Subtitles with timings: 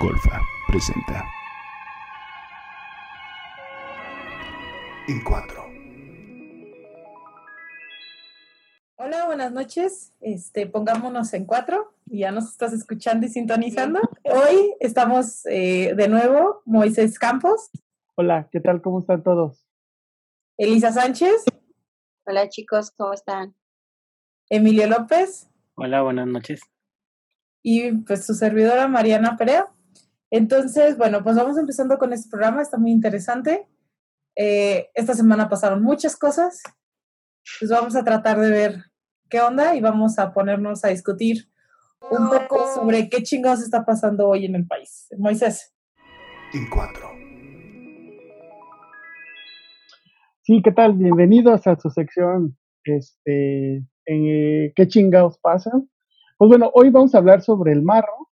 [0.00, 1.24] Golfa presenta.
[5.08, 5.64] En cuatro.
[8.96, 10.12] Hola, buenas noches.
[10.20, 11.94] Este, pongámonos en cuatro.
[12.06, 14.00] Ya nos estás escuchando y sintonizando.
[14.24, 17.70] Hoy estamos eh, de nuevo, Moisés Campos,
[18.16, 18.80] Hola, ¿qué tal?
[18.80, 19.66] ¿Cómo están todos?
[20.56, 21.44] Elisa Sánchez,
[22.26, 23.56] Hola chicos, ¿cómo están?
[24.48, 26.60] Emilio López Hola, buenas noches.
[27.62, 29.66] y pues su servidora Mariana Perea.
[30.36, 33.68] Entonces, bueno, pues vamos empezando con este programa, está muy interesante.
[34.34, 36.60] Eh, esta semana pasaron muchas cosas,
[37.60, 38.84] pues vamos a tratar de ver
[39.30, 41.48] qué onda y vamos a ponernos a discutir
[42.10, 45.06] un poco sobre qué chingados está pasando hoy en el país.
[45.16, 45.72] Moisés.
[46.52, 47.10] En cuatro.
[50.42, 50.94] Sí, ¿qué tal?
[50.94, 55.88] Bienvenidos a su sección, este, eh, ¿qué chingados pasan?
[56.38, 58.23] Pues bueno, hoy vamos a hablar sobre el marro,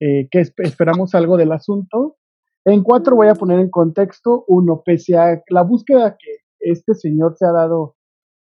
[0.00, 2.16] eh, que esp- esperamos algo del asunto.
[2.64, 7.36] En cuatro voy a poner en contexto, uno, pese a la búsqueda que este señor
[7.36, 7.96] se ha dado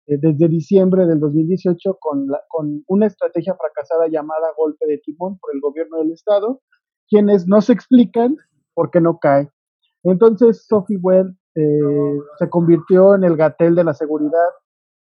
[0.07, 5.37] eh, desde diciembre del 2018 con, la- con una estrategia fracasada llamada golpe de timón
[5.39, 6.61] por el gobierno del estado,
[7.09, 8.37] quienes no se explican
[8.73, 9.49] por qué no cae.
[10.03, 14.49] Entonces, Sophie Well eh, se convirtió en el gatel de la seguridad,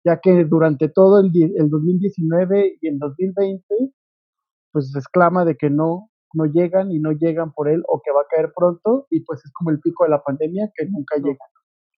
[0.05, 3.65] ya que durante todo el, el 2019 y el 2020,
[4.73, 8.23] pues exclama de que no, no llegan y no llegan por él o que va
[8.23, 11.45] a caer pronto, y pues es como el pico de la pandemia que nunca llega.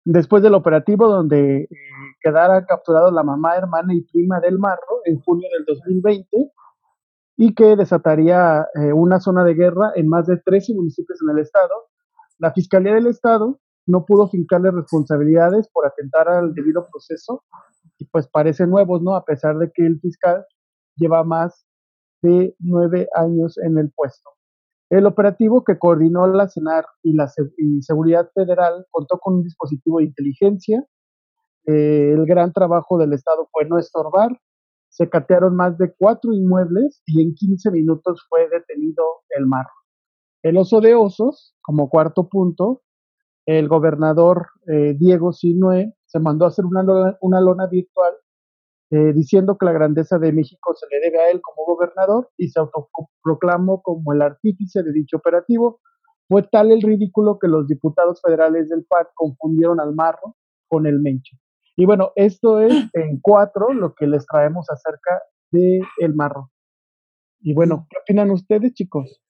[0.05, 1.69] Después del operativo donde eh,
[2.21, 6.51] quedara capturado la mamá, hermana y prima del marro en junio del 2020,
[7.37, 11.41] y que desataría eh, una zona de guerra en más de 13 municipios en el
[11.41, 11.89] estado,
[12.37, 17.43] la Fiscalía del Estado no pudo fincarle responsabilidades por atentar al debido proceso
[17.97, 19.15] y pues parecen nuevos, ¿no?
[19.15, 20.45] A pesar de que el fiscal
[20.95, 21.65] lleva más
[22.21, 24.29] de nueve años en el puesto.
[24.89, 27.27] El operativo que coordinó la CENAR y la
[27.81, 30.83] Seguridad Federal contó con un dispositivo de inteligencia.
[31.67, 34.31] Eh, el gran trabajo del Estado fue no estorbar.
[34.89, 39.69] Se catearon más de cuatro inmuebles y en 15 minutos fue detenido el marro.
[40.41, 42.81] El oso de osos, como cuarto punto,
[43.45, 48.13] el gobernador eh, Diego Sinue se mandó a hacer una lona, una lona virtual
[48.91, 52.49] eh, diciendo que la grandeza de México se le debe a él como gobernador y
[52.49, 55.79] se autoproclamó como el artífice de dicho operativo.
[56.27, 60.35] Fue tal el ridículo que los diputados federales del PAN confundieron al marro
[60.67, 61.35] con el mencho.
[61.75, 65.21] Y bueno, esto es en cuatro lo que les traemos acerca
[65.51, 66.51] de el marro.
[67.41, 69.21] Y bueno, ¿qué opinan ustedes, chicos?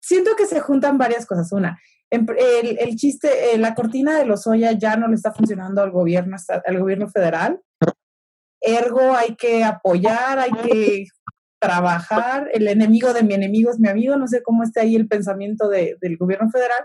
[0.00, 1.50] siento que se juntan varias cosas.
[1.52, 1.78] Una,
[2.10, 5.82] en- el, el chiste, eh, la cortina de los Oya ya no le está funcionando
[5.82, 7.60] al gobierno, al gobierno federal.
[8.60, 11.04] Ergo, hay que apoyar, hay que
[11.60, 12.48] trabajar.
[12.52, 14.16] El enemigo de mi enemigo es mi amigo.
[14.16, 16.84] No sé cómo esté ahí el pensamiento de- del gobierno federal.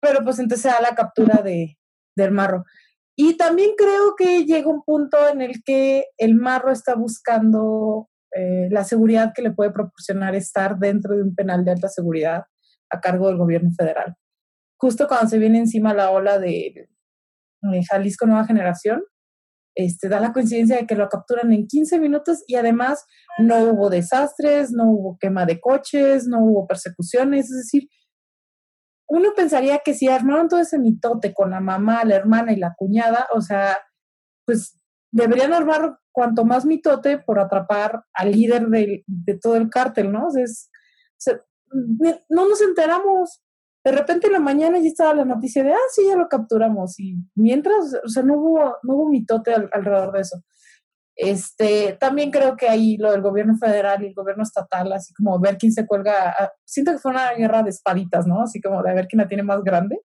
[0.00, 1.76] Pero pues entonces se da la captura de,
[2.16, 2.64] del marro.
[3.16, 8.68] Y también creo que llega un punto en el que el marro está buscando eh,
[8.70, 12.44] la seguridad que le puede proporcionar estar dentro de un penal de alta seguridad
[12.90, 14.14] a cargo del gobierno federal.
[14.78, 16.88] Justo cuando se viene encima la ola de,
[17.60, 19.02] de Jalisco Nueva Generación,
[19.74, 23.04] este, da la coincidencia de que lo capturan en 15 minutos y además
[23.38, 27.88] no hubo desastres, no hubo quema de coches, no hubo persecuciones, es decir,
[29.08, 32.74] uno pensaría que si armaron todo ese mitote con la mamá, la hermana y la
[32.76, 33.76] cuñada, o sea,
[34.46, 34.80] pues
[35.12, 40.28] deberían armar cuanto más mitote por atrapar al líder del- de todo el cártel, ¿no?
[42.28, 43.42] No nos enteramos.
[43.84, 46.98] De repente en la mañana ya estaba la noticia de, ah, sí, ya lo capturamos.
[47.00, 50.42] Y mientras, o sea, no hubo, no hubo mitote al- alrededor de eso.
[51.16, 55.38] Este, también creo que ahí lo del gobierno federal y el gobierno estatal, así como
[55.40, 58.42] ver quién se cuelga, ah, siento que fue una guerra de espaditas, ¿no?
[58.42, 60.00] Así como de ver quién la tiene más grande.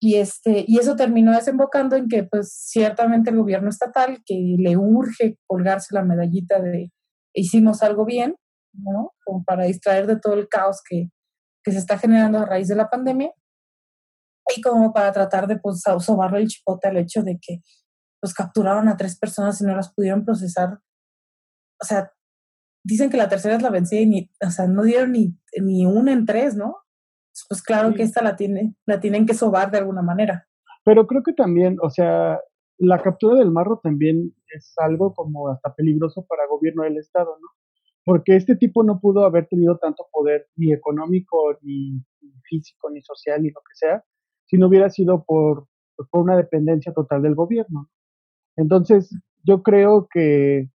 [0.00, 4.76] Y, este, y eso terminó desembocando en que, pues, ciertamente el gobierno estatal, que le
[4.76, 6.90] urge colgarse la medallita de
[7.34, 8.36] hicimos algo bien,
[8.74, 9.12] ¿no?
[9.24, 11.08] Como para distraer de todo el caos que,
[11.64, 13.32] que se está generando a raíz de la pandemia,
[14.54, 17.60] y como para tratar de, pues, so- sobarle el chipote al hecho de que,
[18.20, 20.78] pues, capturaron a tres personas y no las pudieron procesar.
[21.80, 22.12] O sea,
[22.84, 25.86] dicen que la tercera es la vencida y ni, o sea, no dieron ni, ni
[25.86, 26.76] una en tres, ¿no?
[27.48, 27.94] Pues claro Sí.
[27.96, 30.46] que esta la, tiene, la tienen que sobar de alguna manera.
[30.84, 32.38] Pero creo que también, o sea,
[32.78, 37.38] la captura del marro también es algo como hasta peligroso para el gobierno del Estado,
[37.40, 37.48] ¿no?
[38.04, 42.02] Porque este tipo no pudo haber tenido tanto poder ni económico, ni,
[42.48, 44.04] físico, ni social, ni lo que sea,
[44.46, 45.66] si no hubiera sido por,
[45.96, 47.88] pues, por una dependencia total del gobierno.
[48.56, 50.68] Entonces, yo creo que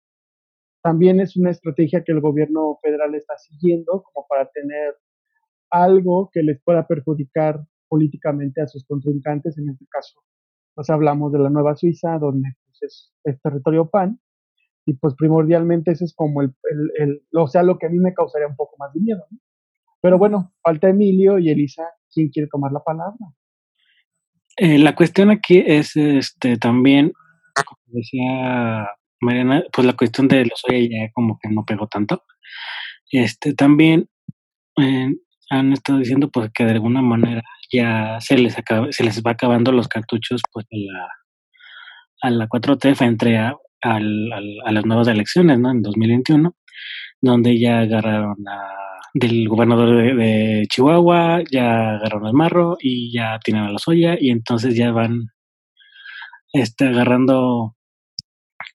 [0.82, 4.94] también es una estrategia que el gobierno federal está siguiendo como para tener
[5.70, 10.20] algo que les pueda perjudicar políticamente a sus contrincantes, en este caso,
[10.74, 14.20] pues hablamos de la Nueva Suiza, donde pues, es, territorio PAN,
[14.88, 16.54] y pues primordialmente eso es como el,
[16.98, 19.22] el, o sea, lo que a mí me causaría un poco más de miedo,
[20.00, 23.18] Pero bueno, falta Emilio y Elisa, ¿quién quiere tomar la palabra?
[24.56, 27.12] Eh, la cuestión aquí es este también,
[27.54, 28.88] como decía
[29.20, 32.22] Mariana, pues la cuestión de los hoy ya como que no pegó tanto.
[33.12, 34.08] Este también
[35.50, 39.32] han estado diciendo pues que de alguna manera ya se les acaba, se les va
[39.32, 41.08] acabando los cartuchos pues a la,
[42.22, 44.32] a la 4T frente a, al,
[44.64, 45.70] a las nuevas elecciones, ¿no?
[45.70, 46.54] En 2021,
[47.20, 53.64] donde ya agarraron a, del gobernador de, Chihuahua, ya agarraron al marro y ya tienen
[53.64, 55.30] a la soya y entonces ya van
[56.52, 57.76] este, agarrando,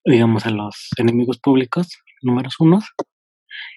[0.06, 2.86] digamos, a los enemigos públicos, números unos,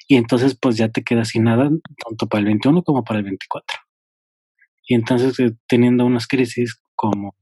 [0.09, 1.71] y entonces pues ya te quedas sin nada,
[2.05, 3.79] tanto para el 21 como para el 24.
[4.89, 7.35] Y entonces eh, teniendo unas crisis como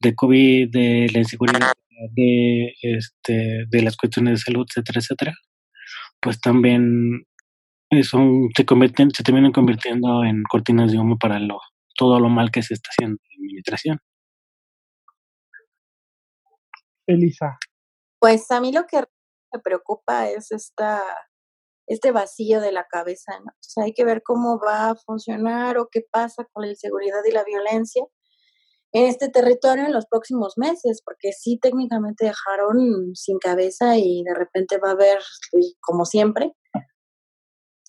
[0.00, 1.72] de COVID, de la inseguridad,
[2.12, 5.34] de, este, de las cuestiones de salud, etcétera, etcétera,
[6.20, 7.24] pues también
[8.02, 11.58] son, se, convierten, se terminan convirtiendo en cortinas de humo para lo,
[11.96, 13.98] todo lo mal que se está haciendo en la administración.
[17.06, 17.58] Elisa.
[18.18, 19.04] Pues a mí lo que
[19.52, 21.02] me preocupa es esta
[21.86, 23.50] este vacío de la cabeza, ¿no?
[23.50, 27.20] O sea, hay que ver cómo va a funcionar o qué pasa con la inseguridad
[27.28, 28.23] y la violencia en
[28.94, 34.78] este territorio en los próximos meses, porque sí técnicamente dejaron sin cabeza y de repente
[34.78, 35.18] va a haber,
[35.80, 36.52] como siempre,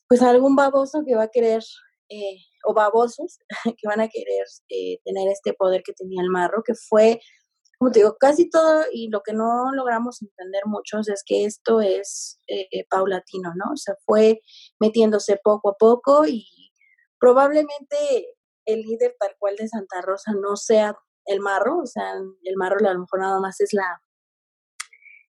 [0.07, 1.63] pues algún baboso que va a querer,
[2.09, 3.37] eh, o babosos
[3.77, 7.19] que van a querer eh, tener este poder que tenía el marro, que fue
[7.77, 11.81] como te digo, casi todo y lo que no logramos entender muchos es que esto
[11.81, 13.73] es eh, paulatino, ¿no?
[13.73, 14.39] O sea, fue
[14.79, 16.45] metiéndose poco a poco y
[17.19, 18.34] probablemente
[18.65, 22.77] el líder tal cual de Santa Rosa no sea el marro, o sea, el marro
[22.87, 24.01] a lo mejor nada más es la,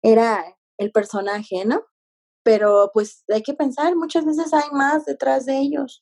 [0.01, 0.44] era
[0.77, 1.83] el personaje, ¿no?
[2.44, 6.01] Pero pues hay que pensar, muchas veces hay más detrás de ellos.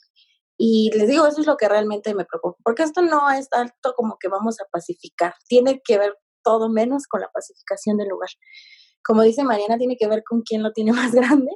[0.58, 3.94] Y les digo, eso es lo que realmente me preocupa, porque esto no es tanto
[3.96, 8.30] como que vamos a pacificar, tiene que ver todo menos con la pacificación del lugar.
[9.04, 11.52] Como dice Mariana, tiene que ver con quién lo tiene más grande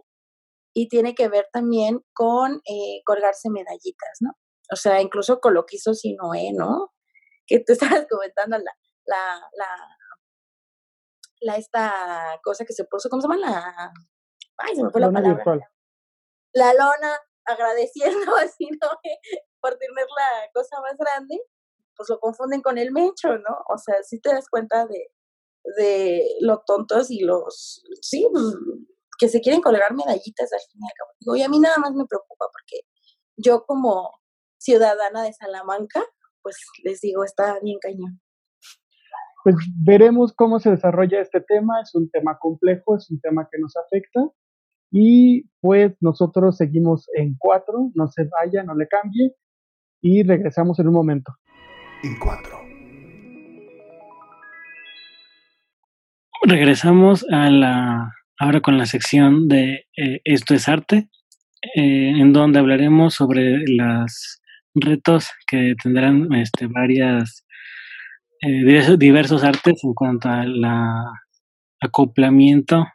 [0.73, 4.31] y tiene que ver también con eh, colgarse medallitas, ¿no?
[4.71, 6.93] O sea, incluso con lo que hizo Sinoé, ¿no?
[7.45, 8.71] Que tú estabas comentando la,
[9.05, 9.97] la, la,
[11.41, 13.37] la esta cosa que se puso, ¿cómo se llama?
[13.37, 13.93] La,
[14.57, 15.71] ay, se me fue la, palabra.
[16.53, 19.19] La lona agradeciendo a Sinoé
[19.59, 21.39] por tener la cosa más grande
[21.95, 23.57] pues lo confunden con el mecho, ¿no?
[23.69, 25.11] O sea, si te das cuenta de,
[25.77, 28.45] de lo tontos y los, sí, pues,
[29.17, 31.11] que se quieren colgar medallitas al fin y al cabo.
[31.19, 32.81] Digo, y a mí nada más me preocupa porque
[33.37, 34.11] yo como
[34.65, 36.03] ciudadana de Salamanca,
[36.41, 38.19] pues les digo, está bien cañón.
[39.43, 43.59] Pues veremos cómo se desarrolla este tema, es un tema complejo, es un tema que
[43.59, 44.21] nos afecta
[44.91, 49.35] y pues nosotros seguimos en cuatro, no se vaya, no le cambie
[50.01, 51.31] y regresamos en un momento
[52.05, 52.59] en cuatro.
[56.43, 61.09] Regresamos a la ahora con la sección de eh, Esto es arte,
[61.75, 64.41] eh, en donde hablaremos sobre los
[64.75, 67.45] retos que tendrán este, varias
[68.41, 70.61] eh, diversos, artes en cuanto al
[71.81, 72.85] acoplamiento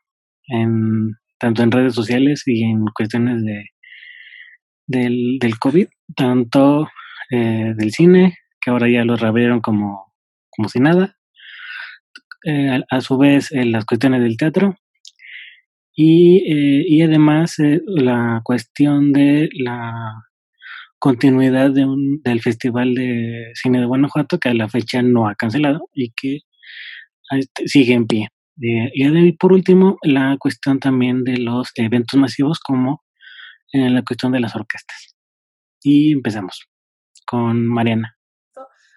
[0.47, 3.65] en tanto en redes sociales y en cuestiones de
[4.87, 6.89] del, del COVID, tanto
[7.31, 10.13] del cine que ahora ya lo reabrieron como,
[10.51, 11.17] como si nada.
[12.45, 14.77] Eh, a, su vez, eh, las cuestiones del teatro.
[15.95, 17.57] Y, eh, y además
[17.87, 20.25] la cuestión de la
[21.01, 25.35] continuidad de un, del Festival de Cine de Guanajuato, que a la fecha no ha
[25.35, 26.41] cancelado y que
[27.31, 28.29] este, sigue en pie.
[28.57, 33.03] y por último, la cuestión también de los eventos masivos, como
[33.73, 35.17] la cuestión de las orquestas.
[35.83, 36.69] Y empezamos
[37.27, 38.17] con Mariana.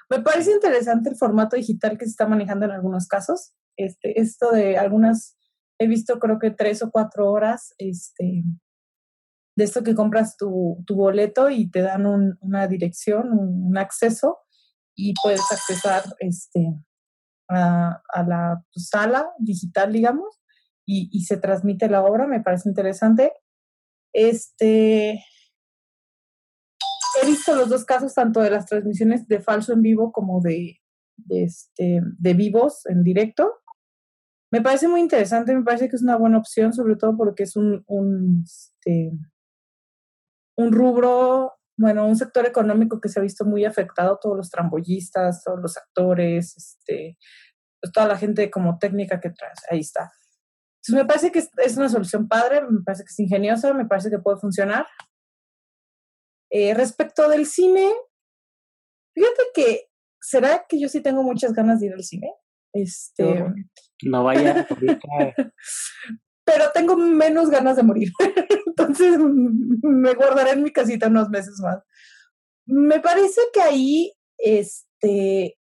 [0.09, 3.53] Me parece interesante el formato digital que se está manejando en algunos casos.
[3.77, 5.37] Este, esto de algunas,
[5.79, 8.43] he visto creo que tres o cuatro horas, este,
[9.55, 14.39] de esto que compras tu, tu boleto y te dan un, una dirección, un, acceso
[14.95, 16.73] y puedes accesar este,
[17.49, 20.39] a, la sala digital, digamos,
[20.85, 22.27] y, se transmite la obra.
[22.27, 23.31] Me parece interesante.
[24.11, 25.23] Este,
[27.21, 30.79] he visto los dos casos, tanto de las transmisiones de falso en vivo como de,
[31.29, 33.61] este, de vivos en directo.
[34.51, 37.55] Me parece muy interesante, me parece que es una buena opción, sobre todo porque es
[37.55, 39.11] un, un, este,
[40.57, 45.43] un rubro bueno, un sector económico que se ha visto muy afectado, todos los trambollistas,
[45.43, 47.17] todos los actores, este,
[47.81, 50.11] pues, toda la gente como técnica que traes, ahí está.
[50.77, 54.09] Entonces me parece que es una solución padre, me parece que es ingeniosa, me parece
[54.09, 54.85] que puede funcionar.
[56.51, 57.91] Eh, respecto del cine,
[59.15, 59.89] fíjate que,
[60.21, 62.31] ¿será que yo sí tengo muchas ganas de ir al cine?
[62.73, 63.45] Este,
[64.03, 64.67] no vaya.
[66.45, 68.11] pero tengo menos ganas de morir.
[68.87, 69.17] Entonces
[69.83, 71.79] me guardaré en mi casita unos meses más.
[72.65, 75.57] Me parece que ahí, este,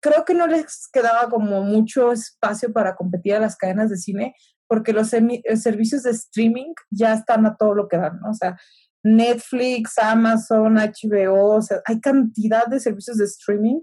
[0.00, 4.34] creo que no les quedaba como mucho espacio para competir a las cadenas de cine,
[4.66, 8.30] porque los eh, servicios de streaming ya están a todo lo que dan, ¿no?
[8.30, 8.58] O sea,
[9.02, 13.80] Netflix, Amazon, HBO, o sea, hay cantidad de servicios de streaming.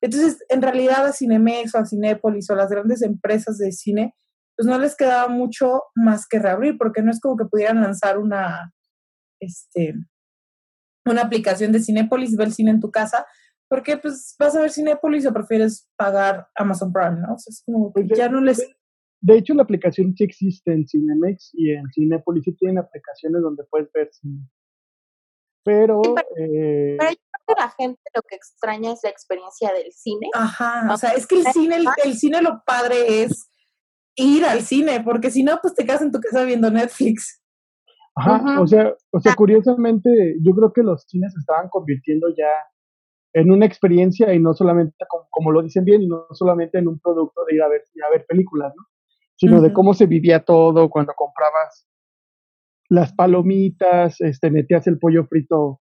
[0.00, 4.14] Entonces, en realidad a Cinemex o a Cinépolis o a las grandes empresas de cine
[4.58, 8.18] pues no les quedaba mucho más que reabrir, porque no es como que pudieran lanzar
[8.18, 8.74] una,
[9.40, 9.94] este,
[11.06, 13.24] una aplicación de Cinépolis, ver cine en tu casa,
[13.70, 17.34] porque pues vas a ver Cinépolis o prefieres pagar Amazon Prime, ¿no?
[17.34, 18.58] O sea, es como que ya no les...
[19.20, 23.62] De hecho, la aplicación sí existe en Cinemex y en Cinépolis sí tienen aplicaciones donde
[23.70, 24.40] puedes ver cine.
[25.64, 26.02] Pero...
[26.36, 26.96] Eh...
[26.98, 30.30] Pero yo creo que la gente lo que extraña es la experiencia del cine.
[30.34, 33.48] Ajá, o sea, es que el cine, el cine lo padre es
[34.18, 37.42] ir al cine, porque si no, pues te quedas en tu casa viendo Netflix.
[38.14, 42.50] Ajá, o sea, o sea, curiosamente, yo creo que los cines se estaban convirtiendo ya
[43.32, 44.96] en una experiencia y no solamente,
[45.30, 48.26] como, lo dicen bien, no solamente en un producto de ir a ver, a ver
[48.26, 48.82] películas, ¿no?
[49.36, 51.86] Sino de cómo se vivía todo cuando comprabas
[52.88, 55.80] las palomitas, este, metías el pollo frito.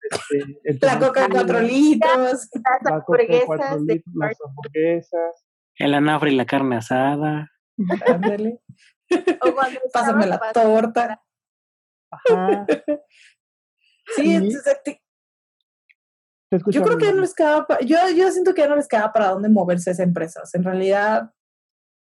[0.65, 2.49] Este, la coca de cuatro litros.
[2.85, 5.45] La coca de cuatro litros, las hamburguesas.
[5.77, 7.49] El anafre y la carne asada.
[8.07, 8.61] Ándale.
[9.93, 11.23] Pásame la torta.
[12.11, 12.67] Ajá.
[14.17, 14.37] Sí,
[16.51, 19.13] yo creo que ya no les quedaba, yo, yo siento que ya no les quedaba
[19.13, 20.43] para dónde moverse esa empresa.
[20.53, 21.31] en realidad,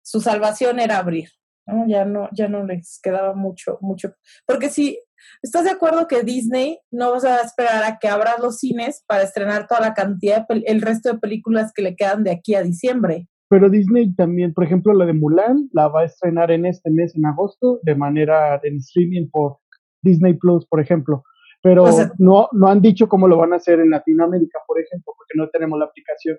[0.02, 1.30] su salvación era abrir,
[1.66, 1.86] ¿no?
[1.86, 4.14] Ya no, ya no les quedaba mucho, mucho.
[4.46, 4.98] Porque si
[5.40, 9.22] estás de acuerdo que Disney no vas a esperar a que abra los cines para
[9.22, 13.28] estrenar toda la cantidad, el resto de películas que le quedan de aquí a diciembre.
[13.50, 17.16] Pero Disney también, por ejemplo, la de Mulan, la va a estrenar en este mes,
[17.16, 19.56] en agosto, de manera en streaming por
[20.02, 21.24] Disney Plus, por ejemplo.
[21.60, 21.84] Pero
[22.18, 25.48] no, no han dicho cómo lo van a hacer en Latinoamérica, por ejemplo, porque no
[25.48, 26.38] tenemos la aplicación.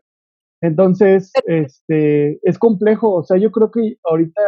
[0.62, 3.14] Entonces, este, es complejo.
[3.14, 4.42] O sea, yo creo que ahorita,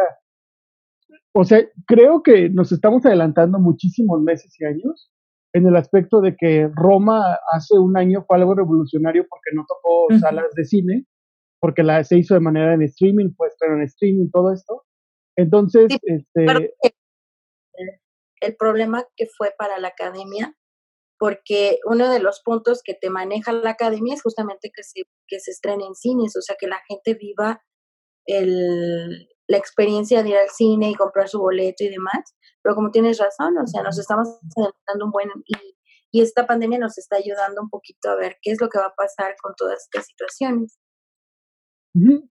[1.34, 5.12] o sea, creo que nos estamos adelantando muchísimos meses y años
[5.54, 10.08] en el aspecto de que Roma hace un año fue algo revolucionario porque no tocó
[10.18, 11.06] salas de cine
[11.64, 14.84] porque la se hizo de manera en streaming, pues, pero en streaming, todo esto.
[15.38, 16.74] Entonces, este...
[18.42, 20.58] El problema que fue para la academia,
[21.18, 25.40] porque uno de los puntos que te maneja la academia es justamente que se, que
[25.40, 27.64] se estrene en cines, o sea, que la gente viva
[28.26, 32.36] el, la experiencia de ir al cine y comprar su boleto y demás.
[32.62, 34.28] Pero como tienes razón, o sea, nos estamos
[34.86, 35.30] dando un buen...
[35.46, 35.56] Y,
[36.12, 38.88] y esta pandemia nos está ayudando un poquito a ver qué es lo que va
[38.88, 40.78] a pasar con todas estas situaciones.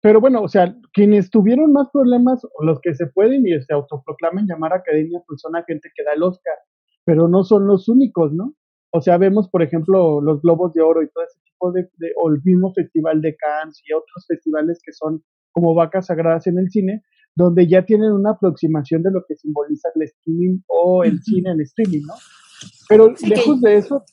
[0.01, 3.73] Pero bueno, o sea, quienes tuvieron más problemas, o los que se pueden y se
[3.73, 6.57] autoproclamen llamar academia, pues son la gente que da el Oscar,
[7.05, 8.55] pero no son los únicos, ¿no?
[8.91, 11.89] O sea, vemos, por ejemplo, los Globos de Oro y todo ese tipo de,
[12.21, 16.59] o el mismo Festival de Cannes y otros festivales que son como vacas sagradas en
[16.59, 17.03] el cine,
[17.37, 21.61] donde ya tienen una aproximación de lo que simboliza el streaming o el cine en
[21.61, 22.15] streaming, ¿no?
[22.89, 24.05] Pero lejos de eso,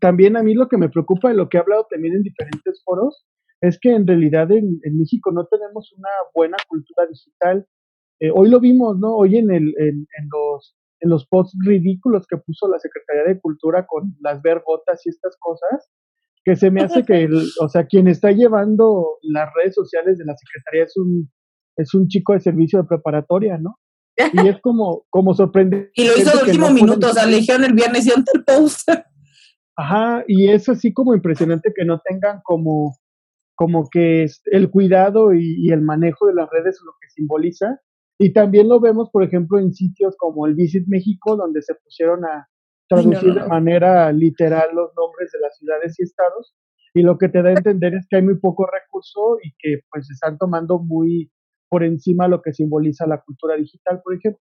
[0.00, 2.82] también a mí lo que me preocupa y lo que he hablado también en diferentes
[2.84, 3.26] foros
[3.60, 7.66] es que en realidad en, México no tenemos una buena cultura digital.
[8.20, 9.16] Eh, hoy lo vimos, ¿no?
[9.16, 13.86] Hoy en, el, en, los, en los posts ridículos que puso la Secretaría de Cultura
[13.86, 15.90] con las vergotas y estas cosas,
[16.44, 17.28] que se me hace que,
[17.60, 21.30] o sea, quien está llevando las redes sociales de la Secretaría es un,
[21.76, 23.76] es un chico de servicio de preparatoria, ¿no?
[24.32, 25.92] Y es como, como sorprendente.
[25.94, 28.90] Y lo hizo de último minuto, o sea, le dijeron el viernes y el post.
[29.76, 32.98] Ajá, y es así como impresionante que no tengan como
[33.60, 37.78] como que el cuidado y, el manejo de las redes es lo que simboliza.
[38.18, 42.24] Y también lo vemos, por ejemplo, en sitios como el Visit México, donde se pusieron
[42.24, 42.48] a
[42.88, 46.56] traducir de manera literal los nombres de las ciudades y estados.
[46.94, 49.82] Y lo que te da a entender es que hay muy poco recurso y que
[49.92, 51.30] pues están tomando muy
[51.68, 54.42] por encima lo que simboliza la cultura digital, por ejemplo.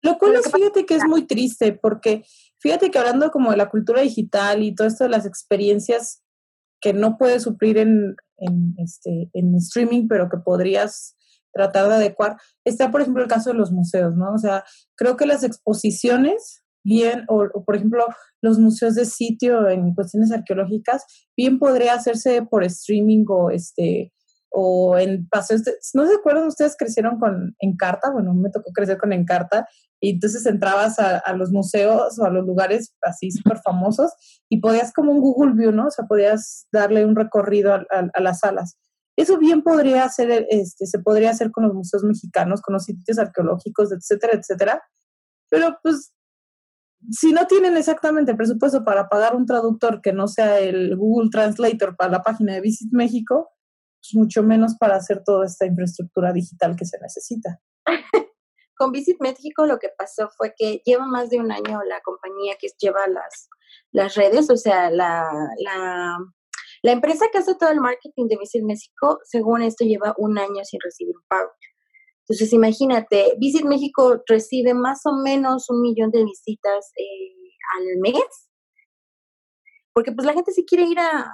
[0.00, 2.24] Lo cual es, fíjate que es muy triste, porque
[2.58, 6.19] fíjate que hablando como de la cultura digital y todo esto de las experiencias
[6.80, 11.16] que no puedes suplir en, en, este, en streaming, pero que podrías
[11.52, 12.36] tratar de adecuar.
[12.64, 14.32] Está, por ejemplo, el caso de los museos, ¿no?
[14.32, 14.64] O sea,
[14.96, 18.06] creo que las exposiciones bien, o, por ejemplo,
[18.40, 21.04] los museos de sitio en cuestiones arqueológicas,
[21.36, 24.12] bien podría hacerse por streaming o este
[24.50, 25.62] o en paseos,
[25.94, 28.10] ¿no se acuerdan ustedes crecieron con Encarta?
[28.10, 29.68] Bueno, me tocó crecer con Encarta
[30.00, 34.12] y entonces entrabas a, los museos o a los lugares así súper famosos
[34.48, 35.86] y podías como un Google View, ¿no?
[35.86, 38.76] O sea, podías darle un recorrido a, las salas.
[39.16, 43.18] Eso bien podría hacer, este, se podría hacer con los museos mexicanos, con los sitios
[43.18, 44.82] arqueológicos, etcétera, etcétera.
[45.50, 46.12] Pero pues
[47.10, 51.96] si no tienen exactamente presupuesto para pagar un traductor que no sea el Google Translator
[51.96, 53.50] para la página de Visit México,
[54.00, 57.60] pues mucho menos para hacer toda esta infraestructura digital que se necesita.
[58.76, 62.56] Con Visit México lo que pasó fue que lleva más de un año la compañía
[62.58, 63.48] que lleva las,
[63.92, 65.30] las redes, o sea, la,
[66.82, 70.64] la, empresa que hace todo el marketing de Visit México, según esto, lleva un año
[70.64, 71.50] sin recibir un pago.
[72.20, 77.34] Entonces, imagínate, Visit México recibe más o menos un millón de visitas eh,
[77.76, 78.48] al mes,
[79.92, 81.30] porque pues la gente sí quiere ir a,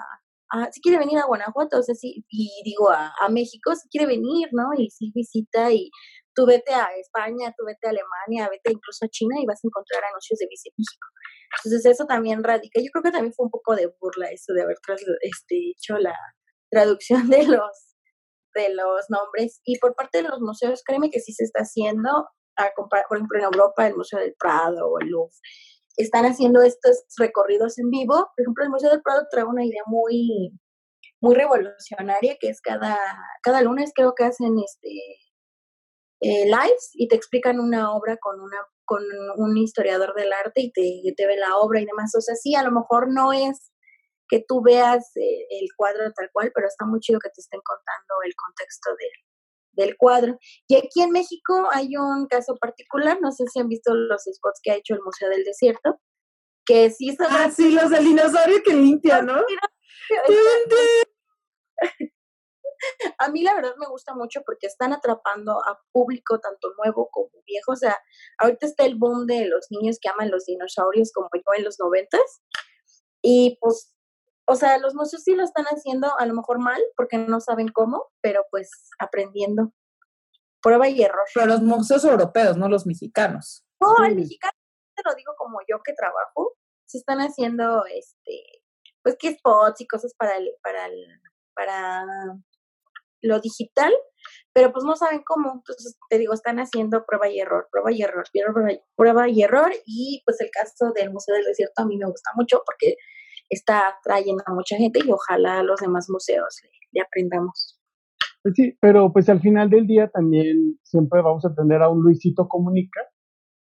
[0.72, 4.48] si quiere venir a Guanajuato, o sea, sí, y digo a, México, si quiere venir,
[4.52, 4.70] ¿no?
[4.76, 5.90] Y sí visita y
[6.34, 9.68] tú vete a España, tú vete a Alemania, vete incluso a China y vas a
[9.68, 11.06] encontrar anuncios de Visit México.
[11.64, 14.62] Entonces eso también radica, yo creo que también fue un poco de burla eso de
[14.62, 14.76] haber
[15.22, 16.16] este, hecho la
[16.70, 17.86] traducción de los
[18.56, 19.60] de los nombres.
[19.64, 22.10] Y por parte de los museos, créeme que sí se está haciendo,
[22.56, 25.36] a por ejemplo, en Europa, el Museo del Prado o el Louvre,
[25.96, 28.14] están haciendo estos recorridos en vivo.
[28.14, 30.52] Por ejemplo, el Museo del Prado trae una idea muy,
[31.20, 32.98] muy revolucionaria, que es cada,
[33.42, 34.90] cada lunes creo que hacen este
[36.20, 39.02] eh, lives y te explican una obra con una con
[39.36, 42.14] un historiador del arte y te, te ve la obra y demás.
[42.16, 43.72] O sea, sí, a lo mejor no es
[44.28, 47.60] que tú veas eh, el cuadro tal cual, pero está muy chido que te estén
[47.64, 48.90] contando el contexto
[49.76, 50.38] del cuadro.
[50.66, 54.60] Y aquí en México hay un caso particular, no sé si han visto los spots
[54.62, 56.00] que ha hecho el Museo del Desierto,
[56.64, 57.26] que sí son...
[57.30, 59.38] Ah, sí, los del dinosaurio que limpia, ¿no?
[63.18, 67.30] a mí la verdad me gusta mucho porque están atrapando a público tanto nuevo como
[67.46, 67.72] viejo.
[67.72, 67.96] O sea,
[68.38, 71.78] ahorita está el boom de los niños que aman los dinosaurios como yo en los
[71.78, 72.42] noventas.
[73.22, 73.95] Y pues
[74.46, 77.68] o sea, los museos sí lo están haciendo a lo mejor mal porque no saben
[77.68, 79.72] cómo, pero pues aprendiendo.
[80.62, 81.26] Prueba y error.
[81.34, 83.64] Pero los museos europeos, no los mexicanos.
[83.80, 84.52] No, el mexicano,
[84.94, 86.56] te lo digo como yo que trabajo,
[86.86, 88.62] se están haciendo, este,
[89.02, 91.06] pues que spots y cosas para el, para el,
[91.54, 92.04] para
[93.22, 93.92] lo digital,
[94.52, 95.54] pero pues no saben cómo.
[95.54, 98.24] Entonces, te digo, están haciendo prueba y error, prueba y error,
[98.96, 99.72] prueba y error.
[99.84, 102.96] Y pues el caso del Museo del Desierto a mí me gusta mucho porque
[103.48, 106.60] está trayendo a mucha gente y ojalá los demás museos
[106.92, 107.78] le, aprendamos.
[108.42, 112.02] Pues sí, pero pues al final del día también siempre vamos a tener a un
[112.02, 113.00] Luisito Comunica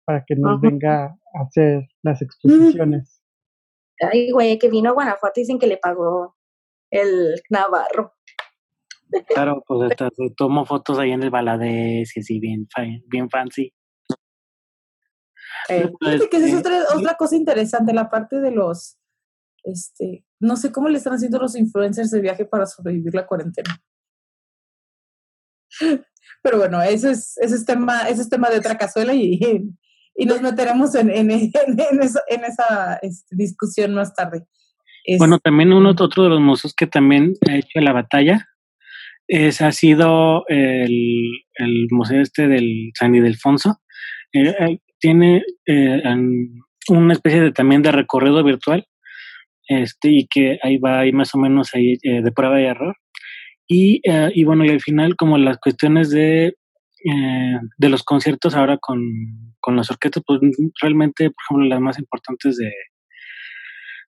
[0.05, 3.23] para que nos venga a hacer las exposiciones.
[4.01, 6.37] Ay, güey, que vino a Guanajuato dicen que le pagó
[6.91, 8.12] el Navarro.
[9.29, 12.69] Claro, pues hasta tomo fotos ahí en el Baladés y así bien,
[13.07, 13.73] bien fancy.
[15.69, 18.99] Eh, que esa es este, otra, otra cosa interesante, la parte de los
[19.67, 23.79] este, no sé cómo le están haciendo los influencers de viaje para sobrevivir la cuarentena.
[26.43, 29.41] Pero bueno, ese es, ese es, tema, ese es tema de otra cazuela y,
[30.15, 34.47] y nos meteremos en, en, en, esa, este, discusión más tarde.
[35.19, 38.47] bueno, también uno otro de los museos que también ha hecho la batalla
[39.29, 43.81] es, ha sido el, el museo este del San Ildefonso.
[44.33, 46.03] Eh, eh, tiene eh,
[46.89, 48.87] una especie de también de recorrido virtual
[49.69, 52.97] este, y que ahí va ahí más o menos ahí eh, de prueba y error.
[53.69, 56.47] Y, eh, y bueno, y al final como las cuestiones de,
[57.05, 59.01] eh, de los conciertos ahora con,
[59.61, 60.41] con los orquestas, pues
[60.81, 62.73] realmente, por ejemplo, las más importantes de,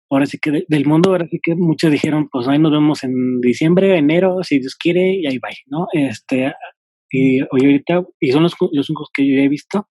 [0.10, 3.42] ahora sí que del mundo, ahora sí que muchos dijeron, pues ahí nos vemos en
[3.42, 5.88] diciembre, enero, si Dios quiere, y ahí va, ¿no?
[5.94, 6.54] Este,
[7.10, 9.88] y hoy ahorita, y son los, los únicos que yo he visto,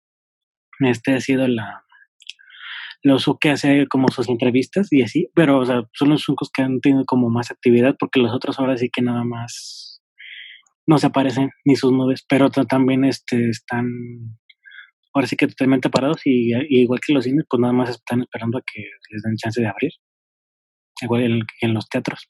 [0.81, 1.85] este ha sido la,
[3.03, 6.63] los que hace como sus entrevistas y así, pero o sea, son los únicos que
[6.63, 10.03] han tenido como más actividad porque los otros ahora sí que nada más
[10.87, 13.87] no se aparecen ni sus nubes, pero también este están
[15.15, 18.59] ahora sí que totalmente parados y, igual que los cines, pues nada más están esperando
[18.59, 19.93] a que les den chance de abrir,
[21.03, 22.29] igual que en los teatros.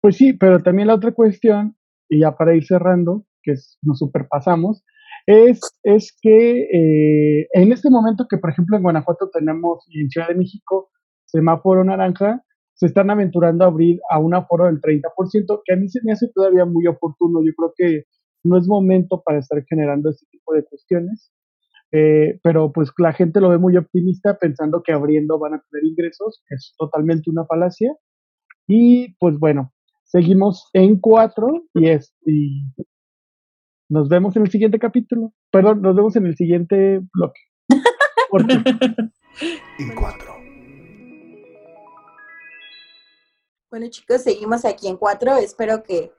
[0.00, 1.76] Pues sí, pero también la otra cuestión,
[2.08, 4.84] y ya para ir cerrando, que nos superpasamos,
[5.26, 10.10] es, es que eh, en este momento que, por ejemplo, en Guanajuato tenemos y en
[10.10, 10.90] Ciudad de México
[11.24, 12.42] semáforo naranja,
[12.74, 16.12] se están aventurando a abrir a un aforo del 30%, que a mí se me
[16.12, 17.42] hace todavía muy oportuno.
[17.42, 18.04] Yo creo que
[18.44, 21.32] no es momento para estar generando este tipo de cuestiones.
[21.92, 25.84] eh, pero pues la gente lo ve muy optimista pensando que abriendo van a tener
[25.84, 27.94] ingresos, es totalmente una falacia.
[28.68, 29.72] Y pues bueno,
[30.04, 32.14] seguimos en cuatro y, es,
[33.88, 35.32] nos vemos en el siguiente capítulo.
[35.50, 37.40] Perdón, nos vemos en el siguiente bloque.
[39.78, 40.32] En cuatro.
[43.68, 45.36] Bueno, chicos, seguimos aquí en cuatro.
[45.36, 46.10] Espero que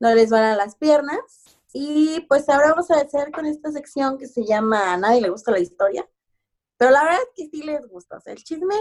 [0.00, 1.60] no les van a las piernas.
[1.72, 5.30] Y pues ahora vamos a hacer con esta sección que se llama A nadie le
[5.30, 6.08] gusta la historia.
[6.76, 8.16] Pero la verdad es que sí les gusta.
[8.16, 8.74] O sea, el chisme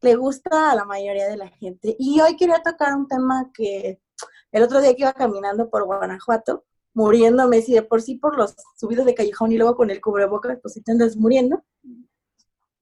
[0.00, 1.94] le gusta a la mayoría de la gente.
[1.96, 4.00] Y hoy quería tocar un tema que
[4.50, 8.54] el otro día que iba caminando por Guanajuato, muriéndome, si de por sí por los
[8.76, 11.62] subidos de callejón y luego con el cubrebocas, pues sí te andas muriendo.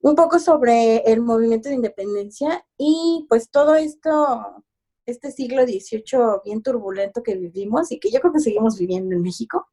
[0.02, 4.64] Un poco sobre el movimiento de independencia y pues todo esto,
[5.04, 9.22] este siglo XVIII bien turbulento que vivimos y que yo creo que seguimos viviendo en
[9.22, 9.68] México.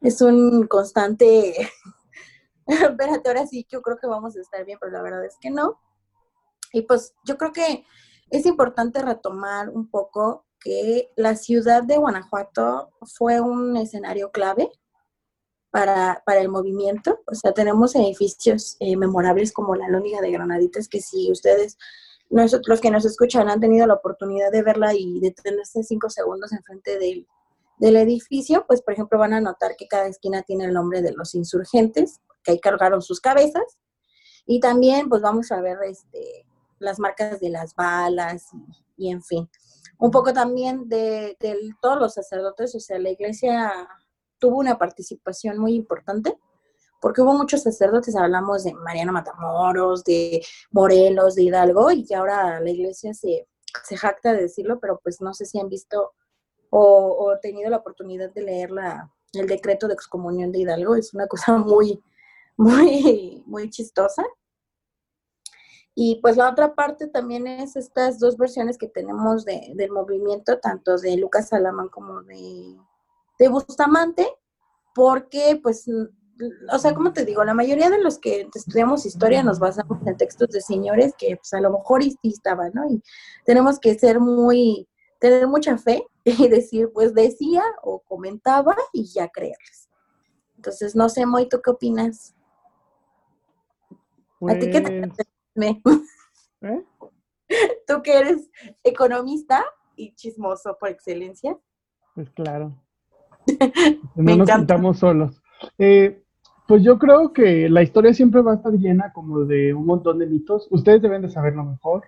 [0.00, 1.54] Es un constante,
[2.66, 5.50] espérate, ahora sí, yo creo que vamos a estar bien, pero la verdad es que
[5.50, 5.80] no.
[6.72, 7.84] Y pues yo creo que
[8.30, 14.70] es importante retomar un poco que la ciudad de Guanajuato fue un escenario clave
[15.70, 17.20] para, para el movimiento.
[17.26, 21.78] O sea, tenemos edificios eh, memorables como la Lóniga de Granaditas, que si ustedes,
[22.30, 26.52] nosotros, los que nos escuchan, han tenido la oportunidad de verla y detenerse cinco segundos
[26.52, 27.26] enfrente del,
[27.78, 31.12] del edificio, pues por ejemplo van a notar que cada esquina tiene el nombre de
[31.12, 33.78] los insurgentes, que ahí cargaron sus cabezas.
[34.46, 36.46] Y también pues vamos a ver este,
[36.78, 38.48] las marcas de las balas
[38.96, 39.48] y, y en fin.
[39.98, 41.36] Un poco también de,
[41.80, 43.72] todos los sacerdotes, o sea, la iglesia
[44.38, 46.38] tuvo una participación muy importante,
[47.00, 52.70] porque hubo muchos sacerdotes, hablamos de Mariana Matamoros, de Morelos, de Hidalgo, y ahora la
[52.70, 53.48] iglesia se,
[53.84, 56.12] se jacta de decirlo, pero pues no sé si han visto
[56.70, 61.12] o, o tenido la oportunidad de leer la, el decreto de excomunión de Hidalgo, es
[61.14, 62.02] una cosa muy,
[62.56, 64.24] muy, muy chistosa.
[66.00, 70.60] Y pues la otra parte también es estas dos versiones que tenemos de, del movimiento,
[70.60, 72.76] tanto de Lucas Salamán como de,
[73.36, 74.28] de Bustamante,
[74.94, 75.90] porque pues,
[76.72, 80.16] o sea, como te digo, la mayoría de los que estudiamos historia nos basamos en
[80.16, 82.88] textos de señores que pues a lo mejor sí estaban, ¿no?
[82.88, 83.02] Y
[83.44, 84.86] tenemos que ser muy,
[85.18, 89.88] tener mucha fe y decir, pues decía o comentaba y ya creerles.
[90.54, 92.36] Entonces, no sé, Moy, ¿tú qué opinas?
[94.38, 95.00] pues, ¿A ti qué te
[95.66, 96.84] ¿eh?
[97.86, 98.50] Tú que eres
[98.84, 99.64] economista
[99.96, 101.58] y chismoso por excelencia.
[102.14, 102.74] Pues claro.
[104.14, 105.42] Me No nos sintamos solos.
[105.78, 106.22] Eh,
[106.66, 110.18] pues yo creo que la historia siempre va a estar llena como de un montón
[110.18, 110.68] de mitos.
[110.70, 112.04] Ustedes deben de saberlo mejor.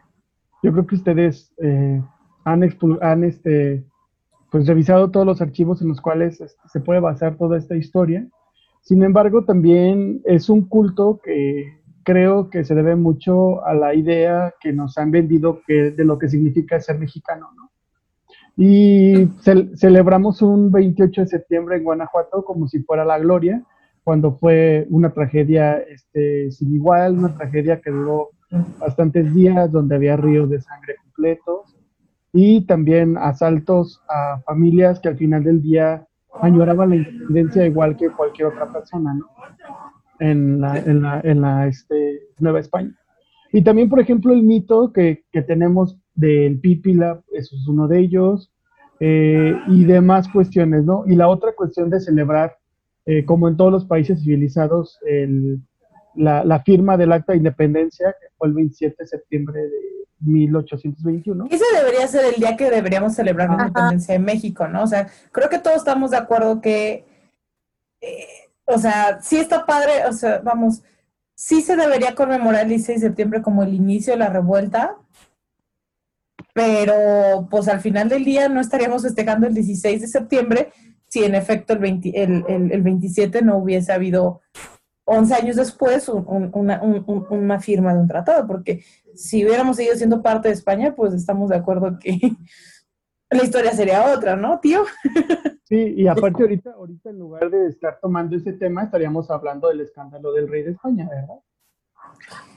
[0.63, 2.03] Yo creo que ustedes eh,
[2.45, 3.85] han, han este,
[4.51, 8.29] pues revisado todos los archivos en los cuales este, se puede basar toda esta historia.
[8.83, 14.55] Sin embargo, también es un culto que creo que se debe mucho a la idea
[14.61, 17.71] que nos han vendido que, de lo que significa ser mexicano, ¿no?
[18.57, 23.63] Y cel- celebramos un 28 de septiembre en Guanajuato como si fuera la gloria,
[24.05, 28.31] cuando fue una tragedia este, sin igual, una tragedia que duró
[28.79, 31.77] bastantes días, donde había ríos de sangre completos
[32.33, 36.07] y también asaltos a familias que al final del día
[36.43, 39.27] añoraban la independencia igual que cualquier otra persona, ¿no?
[40.21, 42.95] En la, en la, en la este, Nueva España.
[43.53, 47.99] Y también, por ejemplo, el mito que, que tenemos del Pípila, eso es uno de
[47.99, 48.53] ellos,
[49.01, 51.05] eh, y demás cuestiones, ¿no?
[51.07, 52.59] Y la otra cuestión de celebrar,
[53.07, 55.61] eh, como en todos los países civilizados, el,
[56.15, 61.49] la, la firma del Acta de Independencia, que fue el 27 de septiembre de 1821.
[61.51, 63.67] Ese debería ser el día que deberíamos celebrar la Ajá.
[63.69, 64.83] independencia de México, ¿no?
[64.83, 67.07] O sea, creo que todos estamos de acuerdo que,
[68.03, 70.83] eh, o sea, sí está padre, o sea, vamos,
[71.35, 74.97] sí se debería conmemorar el 16 de septiembre como el inicio de la revuelta,
[76.53, 80.73] pero pues al final del día no estaríamos festejando el 16 de septiembre
[81.09, 84.41] si en efecto el, 20 el, el- el 27 no hubiese habido
[85.05, 89.45] 11 años después un- un- una, un- un- una firma de un tratado, porque si
[89.45, 92.19] hubiéramos seguido siendo parte de España, pues estamos de acuerdo que
[93.31, 94.85] la historia sería otra, ¿no, tío?
[95.71, 99.83] Sí, y aparte ahorita, ahorita en lugar de estar tomando ese tema, estaríamos hablando del
[99.83, 101.39] escándalo del rey de España, ¿verdad?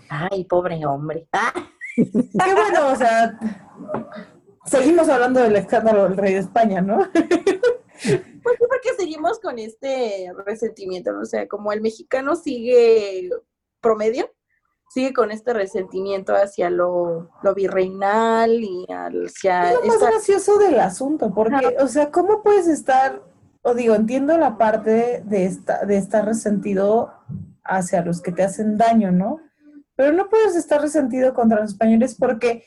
[0.10, 1.28] Ay, pobre hombre.
[1.32, 1.54] Ah,
[1.96, 3.40] Qué bueno, o sea,
[4.66, 7.08] seguimos hablando del escándalo del rey de España, ¿no?
[8.44, 11.22] Pues sí, porque seguimos con este resentimiento, ¿no?
[11.22, 13.30] o sea, como el mexicano sigue
[13.80, 14.30] promedio,
[14.94, 20.58] sigue con este resentimiento hacia lo, lo virreinal y hacia Es lo más esta- gracioso
[20.60, 23.24] del asunto, porque, o sea, ¿cómo puedes estar,
[23.64, 27.12] o digo, entiendo la parte de, esta, de estar resentido
[27.64, 29.40] hacia los que te hacen daño, ¿no?
[29.96, 32.64] Pero no puedes estar resentido contra los españoles porque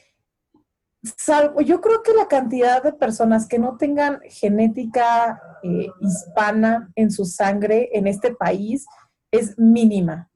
[1.16, 7.10] salvo, yo creo que la cantidad de personas que no tengan genética eh, hispana en
[7.12, 8.84] su sangre en este país
[9.30, 10.28] es mínima.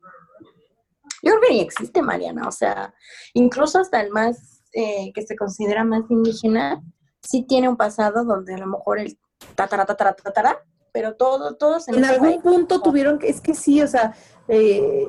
[1.22, 2.48] Yo creo que ni existe, Mariana.
[2.48, 2.94] O sea,
[3.34, 6.82] incluso hasta el más eh, que se considera más indígena,
[7.22, 9.18] sí tiene un pasado donde a lo mejor el
[9.54, 13.86] tatara, tatara, tatara, pero todo, todos en, algún punto tuvieron que, es que sí, o
[13.86, 14.14] sea,
[14.48, 15.06] eh,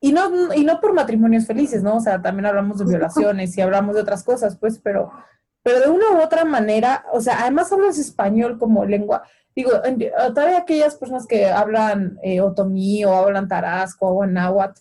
[0.00, 1.96] y no, y no por matrimonios felices, ¿no?
[1.96, 5.10] O sea, también hablamos de violaciones y hablamos de otras cosas, pues, pero,
[5.62, 9.22] pero de una u otra manera, o sea, además hablas español como lengua.
[9.54, 9.70] Digo,
[10.34, 14.80] todavía aquellas personas que hablan eh, otomí o hablan tarasco o náhuatl,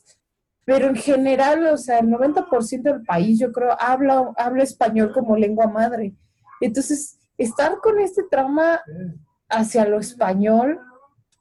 [0.65, 5.37] pero en general, o sea, el 90% del país, yo creo, habla, habla español como
[5.37, 6.15] lengua madre.
[6.59, 8.81] Entonces, estar con este trauma
[9.47, 10.79] hacia lo español,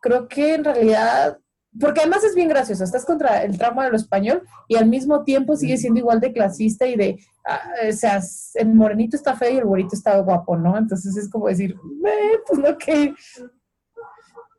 [0.01, 1.39] creo que en realidad
[1.79, 5.25] porque además es bien gracioso, estás contra el trauma de lo español y al mismo
[5.25, 8.21] tiempo sigue siendo igual de clasista y de, ah, o sea,
[8.55, 10.79] el morenito está feo y el güerito está guapo, ¿no?
[10.79, 11.75] Entonces es como decir,
[12.07, 13.15] eh, pues no que,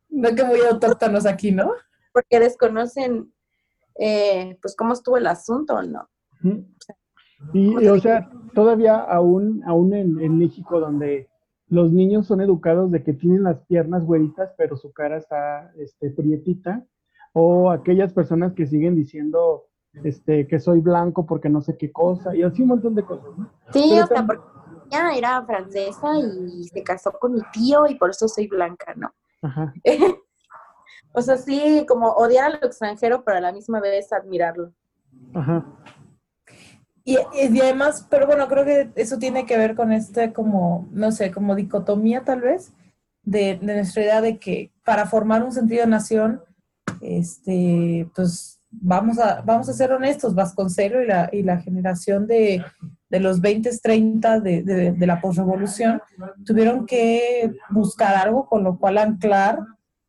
[0.09, 1.71] no que muy autóctonos aquí, ¿no?
[2.11, 3.33] Porque desconocen,
[3.99, 6.09] eh, pues, cómo estuvo el asunto, ¿no?
[7.53, 11.29] Y, o sea, todavía aún, aún en, en México donde
[11.67, 16.09] los niños son educados de que tienen las piernas güeritas, pero su cara está este,
[16.11, 16.85] prietita,
[17.33, 19.65] o aquellas personas que siguen diciendo
[20.03, 23.29] este, que soy blanco porque no sé qué cosa, y así un montón de cosas.
[23.71, 24.43] Sí, o sea, porque
[24.91, 29.11] ella era francesa y se casó con mi tío y por eso soy blanca, ¿no?
[29.41, 29.73] Ajá.
[31.15, 34.73] o sea, sí, como odiar a lo extranjero, pero a la misma vez admirarlo.
[35.33, 35.65] Ajá.
[37.03, 41.11] Y, y, además, pero bueno, creo que eso tiene que ver con este como, no
[41.11, 42.73] sé, como dicotomía tal vez,
[43.21, 46.41] de, de nuestra idea de que para formar un sentido de nación,
[47.01, 52.63] este, pues vamos a, vamos a ser honestos, Vasconcelo y la, y la generación de,
[53.09, 56.01] de los 20, 30 de, de, de la posrevolución
[56.43, 59.59] tuvieron que buscar algo con lo cual anclar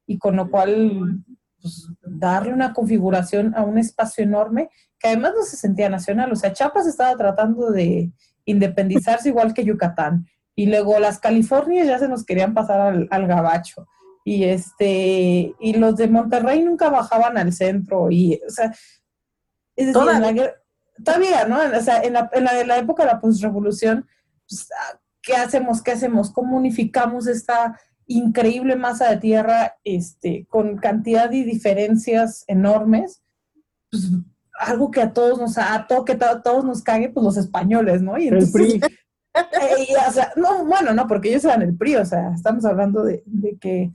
[0.06, 1.24] y con lo cual
[1.60, 6.32] pues, darle una configuración a un espacio enorme que además no se sentía nacional.
[6.32, 8.12] O sea, Chiapas estaba tratando de
[8.44, 10.26] independizarse igual que Yucatán.
[10.54, 13.86] Y luego las Californias ya se nos querían pasar al, al gabacho
[14.26, 18.74] y este y los de Monterrey nunca bajaban al centro y o sea
[19.76, 20.52] es decir,
[21.04, 24.04] todavía no o sea en la, en la, en la época de la postrevolución
[24.48, 24.68] pues,
[25.22, 31.44] qué hacemos qué hacemos cómo unificamos esta increíble masa de tierra este con cantidad de
[31.44, 33.22] diferencias enormes
[33.90, 34.10] pues
[34.58, 38.02] algo que a todos nos a todo, que a todos nos cague pues los españoles
[38.02, 38.80] no y entonces
[39.36, 43.04] eh, o sea, no, bueno, no, porque ellos eran el PRI, o sea, estamos hablando
[43.04, 43.92] de, de que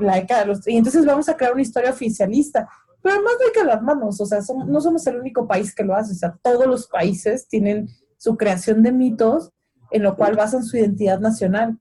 [0.00, 0.66] la década de los...
[0.66, 2.68] Y entonces vamos a crear una historia oficialista.
[3.02, 5.84] Pero además no hay que las manos, o sea, no somos el único país que
[5.84, 9.52] lo hace, o sea, todos los países tienen su creación de mitos
[9.90, 11.78] en lo cual basan su identidad nacional.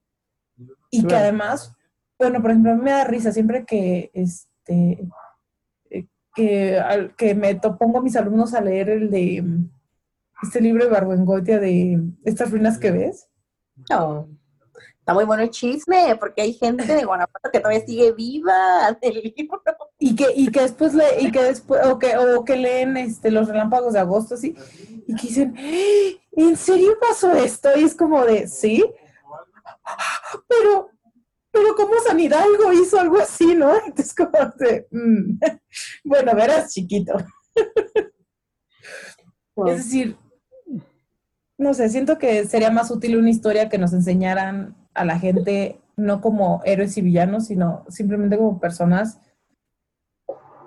[0.89, 1.75] Y que además,
[2.17, 5.07] bueno, por ejemplo, a mí me da risa siempre que, este,
[6.35, 6.81] que,
[7.17, 9.43] que me pongo a mis alumnos a leer el de
[10.41, 13.29] este libro de Barbengoitia de Estas ruinas que ves.
[13.89, 14.27] No
[15.09, 19.33] está muy bueno el chisme, porque hay gente de Guanajuato que todavía sigue viva del
[19.35, 19.61] libro.
[19.97, 23.31] Y que, y que después le, y que después, o que, o que leen este
[23.31, 24.55] los relámpagos de agosto, así,
[25.07, 26.19] y que dicen, ¡Eh!
[26.33, 27.69] ¿en serio pasó esto?
[27.75, 28.85] Y es como de, sí,
[30.47, 30.89] pero,
[31.51, 33.73] pero como San Hidalgo hizo algo así, ¿no?
[33.85, 35.39] Entonces como de, mm,
[36.03, 37.13] bueno, verás, chiquito.
[39.67, 40.17] Es decir,
[41.57, 45.81] no sé, siento que sería más útil una historia que nos enseñaran a la gente
[45.97, 49.19] no como héroes y villanos, sino simplemente como personas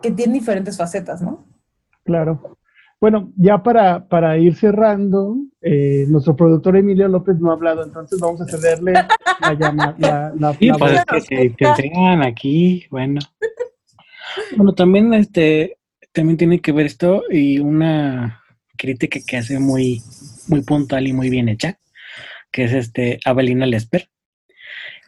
[0.03, 1.47] que tienen diferentes facetas, ¿no?
[2.05, 2.59] Claro.
[3.03, 8.21] Bueno, ya para, para ir cerrando, eh, nuestro productor Emilio López no ha hablado, entonces
[8.21, 10.33] vamos a cederle la llamada.
[10.39, 13.21] La, sí, pues que, que tengan aquí, bueno.
[14.57, 15.79] Bueno, también este
[16.13, 18.41] también tiene que ver esto y una
[18.77, 20.01] crítica que hace muy,
[20.47, 21.81] muy puntual y muy bien hecha,
[22.53, 24.11] que es este Abelina Lesper,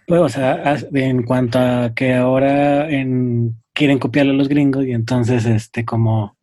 [0.09, 4.91] pues, o sea, en cuanto a que ahora en, quieren copiarlo a los gringos y
[4.91, 6.37] entonces, este, como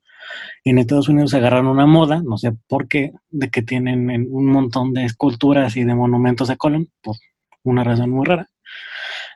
[0.63, 4.93] en Estados Unidos agarraron una moda, no sé por qué, de que tienen un montón
[4.93, 7.15] de esculturas y de monumentos a Colón, por
[7.63, 8.47] una razón muy rara.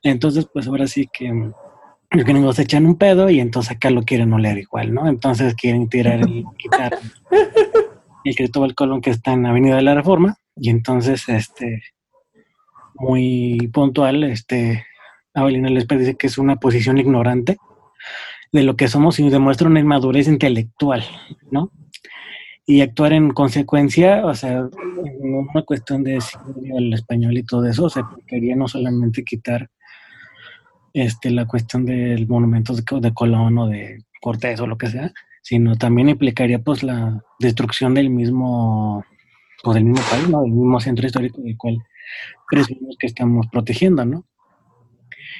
[0.03, 1.51] Entonces, pues ahora sí que
[2.11, 5.07] los gringos echan un pedo y entonces acá lo quieren oler igual, ¿no?
[5.07, 6.97] Entonces quieren tirar el, quitar
[8.23, 11.83] el Cristóbal Colón que está en Avenida de la Reforma y entonces, este,
[12.93, 14.85] muy puntual, este,
[15.33, 17.57] Avelina Lesper dice que es una posición ignorante
[18.55, 21.03] de lo que somos y demuestra una inmadurez intelectual,
[21.51, 21.71] ¿no?
[22.65, 24.69] Y actuar en consecuencia, o sea,
[25.19, 26.19] una cuestión de
[26.77, 29.69] el español y todo eso, o sea, quería no solamente quitar
[30.93, 35.11] este, la cuestión del monumento de, de Colón o de Cortés o lo que sea,
[35.41, 39.03] sino también implicaría pues la destrucción del mismo,
[39.63, 40.43] pues, del mismo país, ¿no?
[40.43, 41.83] Del mismo centro histórico del cual
[42.49, 44.25] presumimos que estamos protegiendo, ¿no?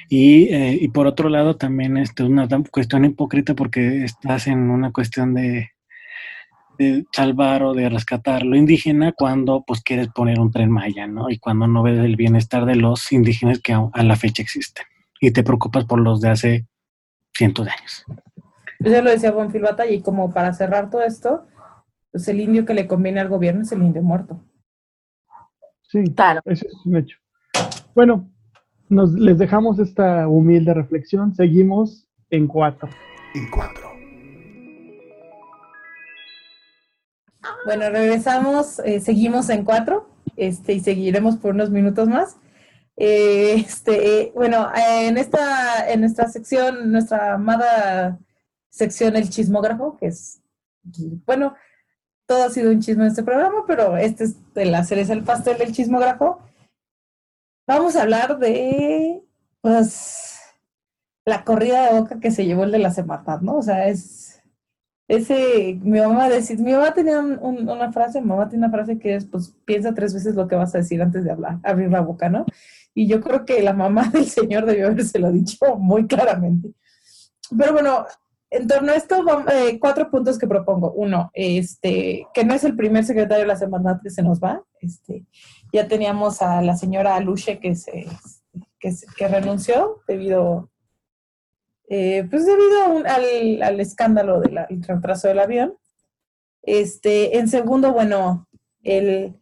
[0.08, 4.70] Y, eh, y por otro lado también este, es una cuestión hipócrita porque estás en
[4.70, 5.70] una cuestión de,
[6.78, 11.30] de, salvar o de rescatar lo indígena cuando pues quieres poner un tren maya, ¿no?
[11.30, 14.86] Y cuando no ves el bienestar de los indígenas que a, a la fecha existen
[15.20, 16.66] y te preocupas por los de hace
[17.34, 18.04] cientos de años.
[18.78, 21.46] Yo ya lo decía Bonfil Batalla, y como para cerrar todo esto,
[22.10, 24.40] pues el indio que le conviene al gobierno es el indio muerto.
[25.82, 26.40] Sí, claro.
[26.44, 27.18] Eso es un hecho.
[27.94, 28.30] Bueno,
[28.88, 31.34] nos, les dejamos esta humilde reflexión.
[31.34, 32.88] Seguimos en cuatro.
[33.34, 33.90] En cuatro.
[37.64, 42.36] Bueno, regresamos, eh, seguimos en cuatro, este, y seguiremos por unos minutos más.
[42.96, 48.18] Eh, este, bueno, en esta, en nuestra sección, nuestra amada
[48.70, 50.40] sección El Chismógrafo, que es,
[51.26, 51.54] bueno,
[52.26, 55.22] todo ha sido un chisme en este programa, pero este es de la cereza el
[55.22, 56.40] pastel del chismógrafo.
[57.66, 59.22] Vamos a hablar de,
[59.60, 60.38] pues,
[61.24, 63.56] la corrida de boca que se llevó el de la Semarnat, ¿no?
[63.56, 64.40] O sea, es,
[65.08, 69.16] ese, mi mamá decir, mi mamá tenía una frase, mi mamá tiene una frase que
[69.16, 72.00] es, pues, piensa tres veces lo que vas a decir antes de hablar, abrir la
[72.00, 72.46] boca, ¿no?
[72.94, 76.72] Y yo creo que la mamá del señor debió haberse lo dicho muy claramente.
[77.56, 78.06] Pero bueno,
[78.50, 80.92] en torno a esto, eh, cuatro puntos que propongo.
[80.92, 84.62] Uno, este, que no es el primer secretario de la Semarnat que se nos va.
[84.80, 85.24] Este,
[85.72, 88.06] ya teníamos a la señora Luche que se,
[88.78, 90.70] que, renunció debido,
[91.88, 95.76] eh, pues debido al, al, escándalo del retraso del avión.
[96.62, 98.48] Este, en segundo, bueno,
[98.82, 99.36] el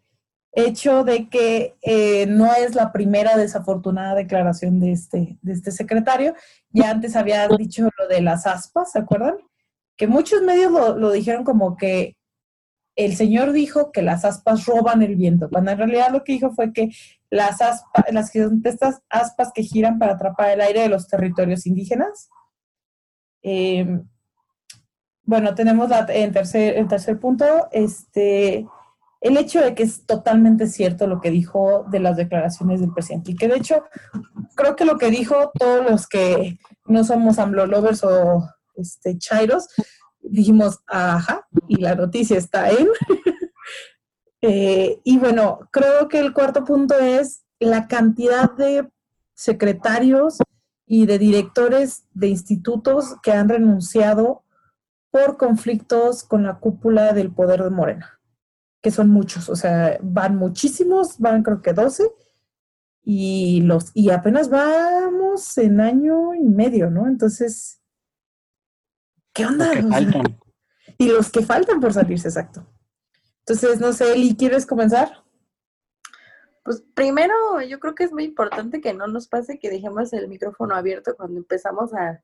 [0.54, 6.34] hecho de que eh, no es la primera desafortunada declaración de este, de este secretario.
[6.70, 9.36] Ya antes había dicho lo de las aspas, ¿se acuerdan?
[9.96, 12.16] Que muchos medios lo, dijeron como que
[12.96, 16.52] el señor dijo que las aspas roban el viento, cuando en realidad lo que dijo
[16.52, 16.90] fue que
[17.28, 22.28] las aspas, las estas aspas que giran para atrapar el aire de los territorios indígenas.
[23.42, 24.08] Em,
[25.24, 28.66] bueno, tenemos la, en tercer, en tercer punto, este,
[29.24, 33.32] el hecho de que es totalmente cierto lo que dijo de las declaraciones del presidente
[33.32, 33.82] y que de hecho
[34.54, 39.68] creo que lo que dijo todos los que no somos AMLO lovers o este, chairos,
[40.20, 42.86] dijimos, ajá, y la noticia está en.
[44.42, 48.90] eh, y bueno, creo que el cuarto punto es la cantidad de
[49.32, 50.36] secretarios
[50.86, 54.44] y de directores de institutos que han renunciado
[55.10, 58.13] por conflictos con la cúpula del poder de Morena
[58.84, 62.04] que son muchos, o sea, van muchísimos, van creo que 12,
[63.02, 67.06] y, los, y apenas vamos en año y medio, ¿no?
[67.06, 67.80] Entonces,
[69.32, 69.70] ¿qué onda?
[70.98, 72.66] y los que faltan por salirse, exacto.
[73.46, 75.24] Entonces, no sé, Eli, ¿quieres comenzar?
[76.62, 80.28] Pues primero, yo creo que es muy importante que no nos pase que dejemos el
[80.28, 82.22] micrófono abierto cuando empezamos a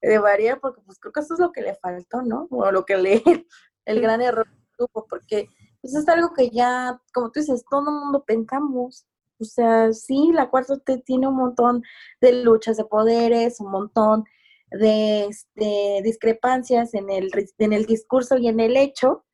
[0.00, 2.46] de variar, porque pues creo que eso es lo que le faltó, ¿no?
[2.52, 3.24] O lo que le,
[3.86, 5.48] el gran error tuvo, porque
[5.80, 9.06] pues es algo que ya, como tú dices, todo el mundo pensamos.
[9.38, 11.82] O sea, sí, la cuarta T tiene un montón
[12.20, 14.24] de luchas de poderes, un montón
[14.70, 19.24] de este, discrepancias en el, en el discurso y en el hecho.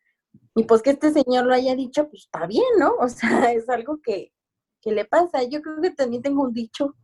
[0.54, 2.94] Y pues que este señor lo haya dicho, pues está bien, ¿no?
[3.00, 3.18] O sea,
[3.52, 4.32] es algo que,
[4.80, 5.42] que le pasa.
[5.42, 6.94] Yo creo que también tengo un dicho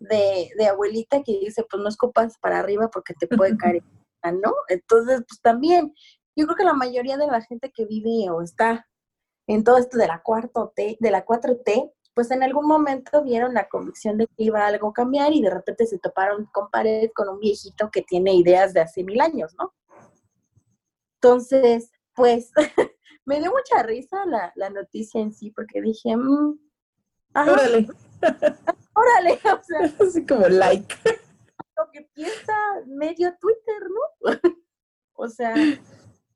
[0.00, 3.84] de, de abuelita que dice, pues no escupas para arriba porque te puede caer,
[4.24, 4.52] ¿no?
[4.68, 5.94] Entonces, pues también,
[6.36, 8.86] yo creo que la mayoría de la gente que vive o está
[9.46, 13.54] en todo esto de la cuarto T, de la 4T, pues en algún momento vieron
[13.54, 17.10] la convicción de que iba algo a cambiar y de repente se toparon con pared
[17.14, 19.74] con un viejito que tiene ideas de hace mil años, ¿no?
[21.14, 22.52] Entonces, pues
[23.24, 26.58] me dio mucha risa la, la noticia en sí porque dije, mmm,
[27.34, 27.88] órale,
[28.94, 30.94] órale, o sea, así como like.
[31.76, 32.52] Lo que piensa
[32.86, 34.50] medio Twitter, ¿no?
[35.14, 35.54] o sea,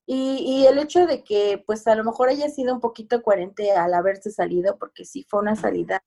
[0.06, 3.72] y, y, el hecho de que, pues a lo mejor haya sido un poquito coherente
[3.72, 6.02] al haberse salido, porque sí fue una salida,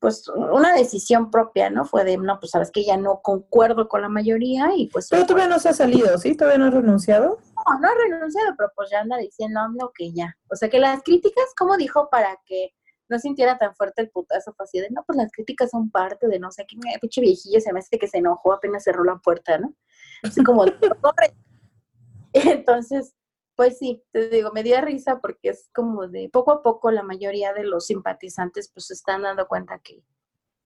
[0.00, 1.84] pues una decisión propia, ¿no?
[1.84, 5.08] Fue de, no, pues sabes que ya no concuerdo con la mayoría y pues...
[5.10, 6.34] Pero todavía no se ha salido, ¿sí?
[6.34, 7.38] ¿Todavía no ha renunciado?
[7.54, 10.34] No, no ha renunciado, pero pues ya anda diciendo, no, que ya.
[10.50, 12.70] O sea, que las críticas, como dijo, para que
[13.10, 16.28] no sintiera tan fuerte el putazo, fue así de, no, pues las críticas son parte
[16.28, 19.16] de no sé qué, pinche viejillo se me hace que se enojó, apenas cerró la
[19.16, 19.74] puerta, ¿no?
[20.22, 20.64] Así como,
[21.02, 21.34] corre.
[22.58, 23.14] Entonces,
[23.56, 27.02] pues sí, te digo, me dio risa porque es como de poco a poco la
[27.02, 30.02] mayoría de los simpatizantes pues se están dando cuenta que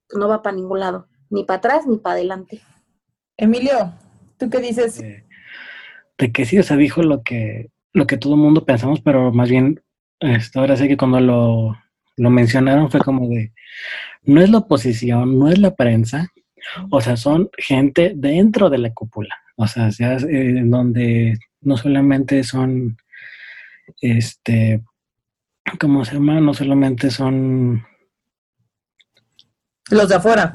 [0.07, 2.61] pues, no va para ningún lado, ni para atrás ni para adelante.
[3.37, 3.93] Emilio,
[4.37, 5.01] ¿tú qué dices?
[6.17, 9.31] de que sí, o sea, dijo lo que, lo que todo el mundo pensamos, pero
[9.33, 9.81] más bien,
[10.19, 11.77] este, ahora sí que cuando lo,
[12.17, 13.53] lo mencionaron fue como de,
[14.23, 16.29] no es la oposición, no es la prensa,
[16.89, 22.43] o sea, son gente dentro de la cúpula, o sea, sea eh, donde no solamente
[22.43, 22.97] son,
[24.01, 24.81] este,
[25.79, 26.39] ¿cómo se llama?
[26.39, 27.85] No solamente son...
[29.89, 30.51] Los de afuera.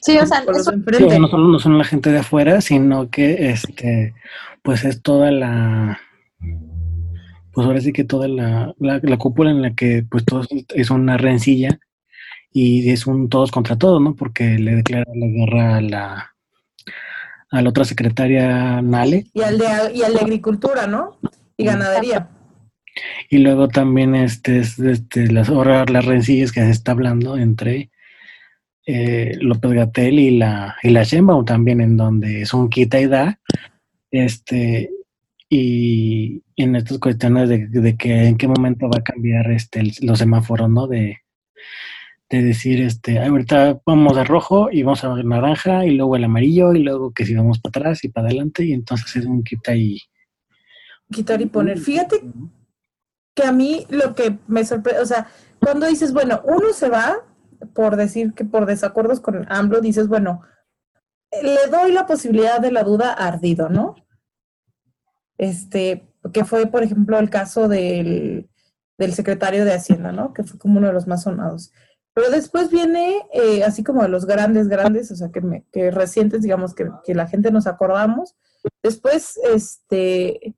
[0.00, 4.14] Sí, o sea, no, solo no son la gente de afuera, sino que este,
[4.62, 6.00] pues es toda la,
[7.56, 11.16] pues ahora sí que toda la, la, cúpula en la que pues todos es una
[11.16, 11.80] rencilla
[12.52, 14.14] y es un todos contra todos, ¿no?
[14.14, 16.35] Porque le declara la guerra a la
[17.50, 19.26] a la otra secretaria Nale.
[19.32, 21.18] Y al de, y al de agricultura, ¿no?
[21.56, 22.28] Y ganadería.
[23.28, 27.90] Y luego también este, este las, las rencillas que se está hablando entre
[28.86, 33.06] eh, López Gatel y la, y la Sheinbaum también, en donde es un quita y
[33.06, 33.40] da,
[34.10, 34.90] este,
[35.48, 40.70] y en estas cuestiones de, que en qué momento va a cambiar este los semáforos,
[40.70, 40.86] ¿no?
[40.86, 41.18] De,
[42.28, 46.72] de decir, este, ahorita vamos a rojo y vamos a naranja y luego el amarillo
[46.72, 49.74] y luego que si vamos para atrás y para adelante y entonces es un quita
[49.76, 50.00] y...
[51.10, 51.78] Quitar y poner.
[51.78, 52.20] Fíjate
[53.34, 55.28] que a mí lo que me sorprende, o sea,
[55.60, 57.18] cuando dices, bueno, uno se va,
[57.74, 60.42] por decir que por desacuerdos con AMLO, dices, bueno,
[61.42, 63.94] le doy la posibilidad de la duda ardido, ¿no?
[65.38, 68.48] Este, que fue, por ejemplo, el caso del,
[68.98, 70.32] del secretario de Hacienda, ¿no?
[70.32, 71.72] Que fue como uno de los más sonados.
[72.16, 75.90] Pero después viene, eh, así como de los grandes, grandes, o sea, que, me, que
[75.90, 78.34] recientes, digamos, que, la gente nos acordamos.
[78.82, 80.56] Después, este,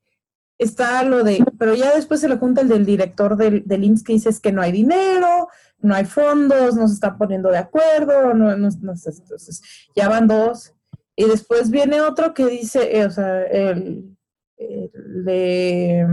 [0.57, 4.03] está lo de, pero ya después se le junta el del director del, del IMSS
[4.05, 5.49] que dice es que no hay dinero,
[5.79, 9.61] no hay fondos, no se están poniendo de acuerdo, no, no, sé, entonces
[9.93, 10.73] ya van dos.
[11.13, 14.15] Y después viene otro que dice, eh, o sea, el,
[14.57, 16.07] de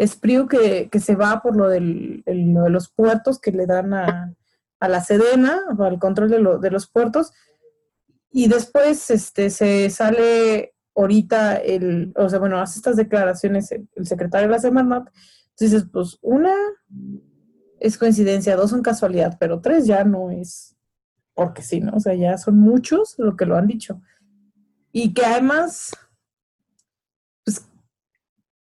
[0.00, 4.34] um, que, que, se va por lo, del, de los puertos que le dan a,
[4.80, 7.32] a la Sedena, el control de, lo, de los puertos.
[8.30, 14.48] Y después este, se sale ahorita el, o sea, bueno, hace estas declaraciones el, secretario
[14.48, 15.08] de la Semarnat,
[15.58, 16.54] dices, pues una
[17.78, 20.76] es coincidencia, dos son casualidad, pero tres ya no es
[21.34, 21.96] porque sí, ¿no?
[21.96, 24.02] O sea, ya son muchos lo que lo han dicho.
[24.92, 25.92] Y que además,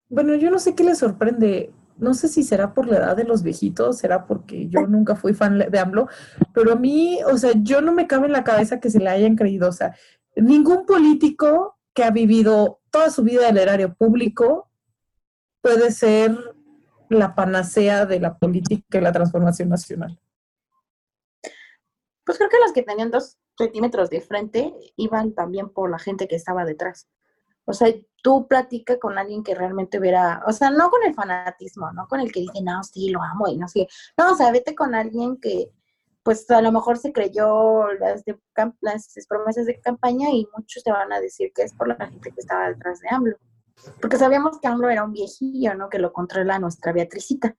[0.09, 3.23] bueno, yo no sé qué le sorprende, no sé si será por la edad de
[3.23, 6.07] los viejitos, será porque yo nunca fui fan de AMLO,
[6.53, 9.09] pero a mí, o sea, yo no me cabe en la cabeza que se le
[9.09, 9.95] hayan creído, o sea,
[10.35, 14.69] ningún político que ha vivido toda su vida el erario público
[15.61, 16.37] puede ser
[17.09, 20.19] la panacea de la política y la transformación nacional.
[22.23, 26.27] Pues creo que los que tenían dos centímetros de frente iban también por la gente
[26.27, 27.07] que estaba detrás.
[27.69, 27.93] O sea,
[28.23, 32.19] tú platica con alguien que realmente verá, o sea, no con el fanatismo, no con
[32.19, 33.87] el que dice, no, sí, lo amo y no sé.
[34.17, 35.69] No, o sea, vete con alguien que,
[36.23, 38.39] pues a lo mejor se creyó las, de,
[38.81, 42.31] las promesas de campaña y muchos te van a decir que es por la gente
[42.31, 43.37] que estaba detrás de AMLO.
[44.01, 45.89] Porque sabíamos que AMLO era un viejillo, ¿no?
[45.89, 47.55] Que lo controla nuestra Beatricita.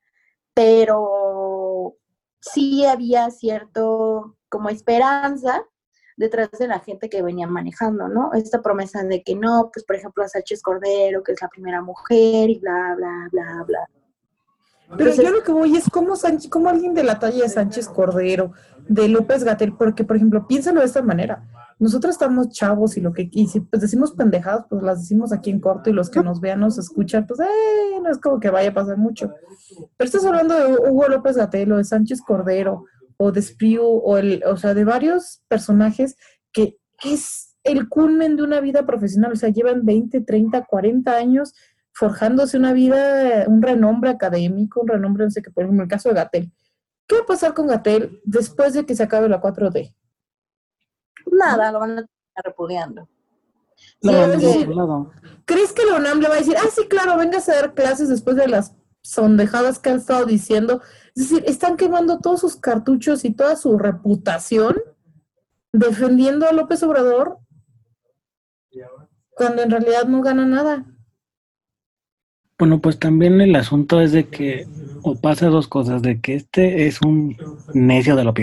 [0.52, 1.94] Pero
[2.40, 5.64] sí había cierto como esperanza
[6.20, 8.34] detrás de la gente que venía manejando, ¿no?
[8.34, 11.80] Esta promesa de que no, pues por ejemplo a Sánchez Cordero, que es la primera
[11.80, 13.88] mujer y bla, bla, bla, bla.
[14.98, 17.88] Pero yo lo que voy es como, Sánchez, como alguien de la talla de Sánchez
[17.88, 18.52] Cordero,
[18.86, 21.42] de López Gatel, porque, por ejemplo, piénsalo de esta manera.
[21.78, 25.48] Nosotros estamos chavos y lo que y si pues decimos pendejadas, pues las decimos aquí
[25.48, 28.50] en corto y los que nos vean, nos escuchan, pues eh, no es como que
[28.50, 29.32] vaya a pasar mucho.
[29.96, 32.84] Pero estás hablando de Hugo López Gatel o de Sánchez Cordero
[33.22, 36.16] o de Spriu o, el, o sea, de varios personajes
[36.52, 41.52] que es el culmen de una vida profesional, o sea, llevan 20, 30, 40 años
[41.92, 46.08] forjándose una vida, un renombre académico, un renombre, no sé qué, por ejemplo, el caso
[46.08, 46.50] de Gatel.
[47.06, 49.94] ¿Qué va a pasar con Gatel después de que se acabe la 4D?
[51.30, 53.06] Nada, lo van a estar repudiando.
[55.44, 58.08] ¿Crees que la UNAM le va a decir, ah, sí, claro, vengas a dar clases
[58.08, 58.74] después de las
[59.11, 60.82] sondejadas que han estado diciendo?
[61.14, 64.76] Es decir, están quemando todos sus cartuchos y toda su reputación
[65.72, 67.38] defendiendo a López Obrador
[69.30, 70.84] cuando en realidad no gana nada.
[72.58, 74.66] Bueno, pues también el asunto es de que,
[75.02, 77.36] o pasa dos cosas, de que este es un
[77.72, 78.34] necio de lo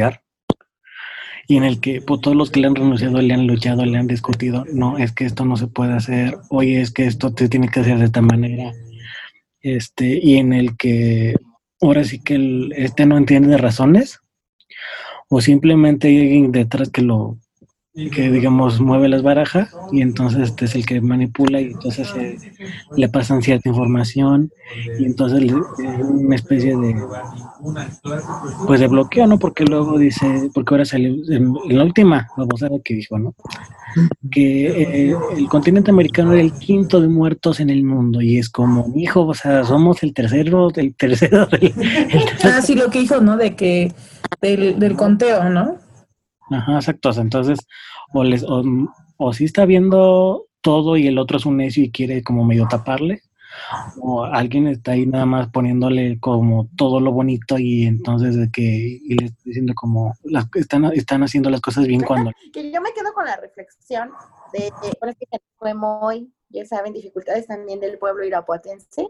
[1.47, 3.97] y en el que pues, todos los que le han renunciado le han luchado, le
[3.97, 7.47] han discutido, no, es que esto no se puede hacer, oye, es que esto se
[7.47, 8.73] tiene que hacer de esta manera,
[9.61, 11.35] este, y en el que
[11.81, 14.19] ahora sí que el, este no entiende de razones,
[15.29, 17.37] o simplemente hay alguien detrás que lo
[18.11, 22.37] que digamos mueve las barajas y entonces este es el que manipula y entonces eh,
[22.95, 24.51] le pasan cierta información
[24.99, 26.95] y entonces le, una especie de
[28.67, 32.93] pues de bloqueo no porque luego dice porque ahora salió en, la última babosada que
[32.93, 33.33] dijo no
[34.29, 38.47] que eh, el continente americano era el quinto de muertos en el mundo y es
[38.49, 41.73] como hijo o sea somos el tercero el tercero del
[42.43, 43.91] ah sí lo que dijo no de que
[44.39, 45.86] del, del conteo no
[46.49, 47.11] Ajá, exacto.
[47.17, 47.59] Entonces,
[48.13, 48.63] o, les, o,
[49.17, 52.67] o sí está viendo todo y el otro es un necio y quiere como medio
[52.67, 53.21] taparle,
[54.01, 58.61] o alguien está ahí nada más poniéndole como todo lo bonito y entonces de que
[58.61, 62.31] y le está diciendo como las, están, están haciendo las cosas bien cuando...
[62.53, 64.11] Que yo me quedo con la reflexión
[64.53, 69.07] de, bueno, es que fue muy, ya saben, dificultades también del pueblo irapuatense,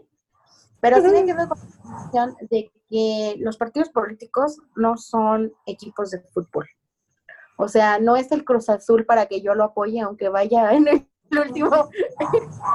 [0.80, 6.10] pero sí me quedo con la reflexión de que los partidos políticos no son equipos
[6.10, 6.68] de fútbol.
[7.60, 10.86] O sea, no es el Cruz Azul para que yo lo apoye, aunque vaya en
[10.86, 11.08] el,
[11.46, 11.90] último.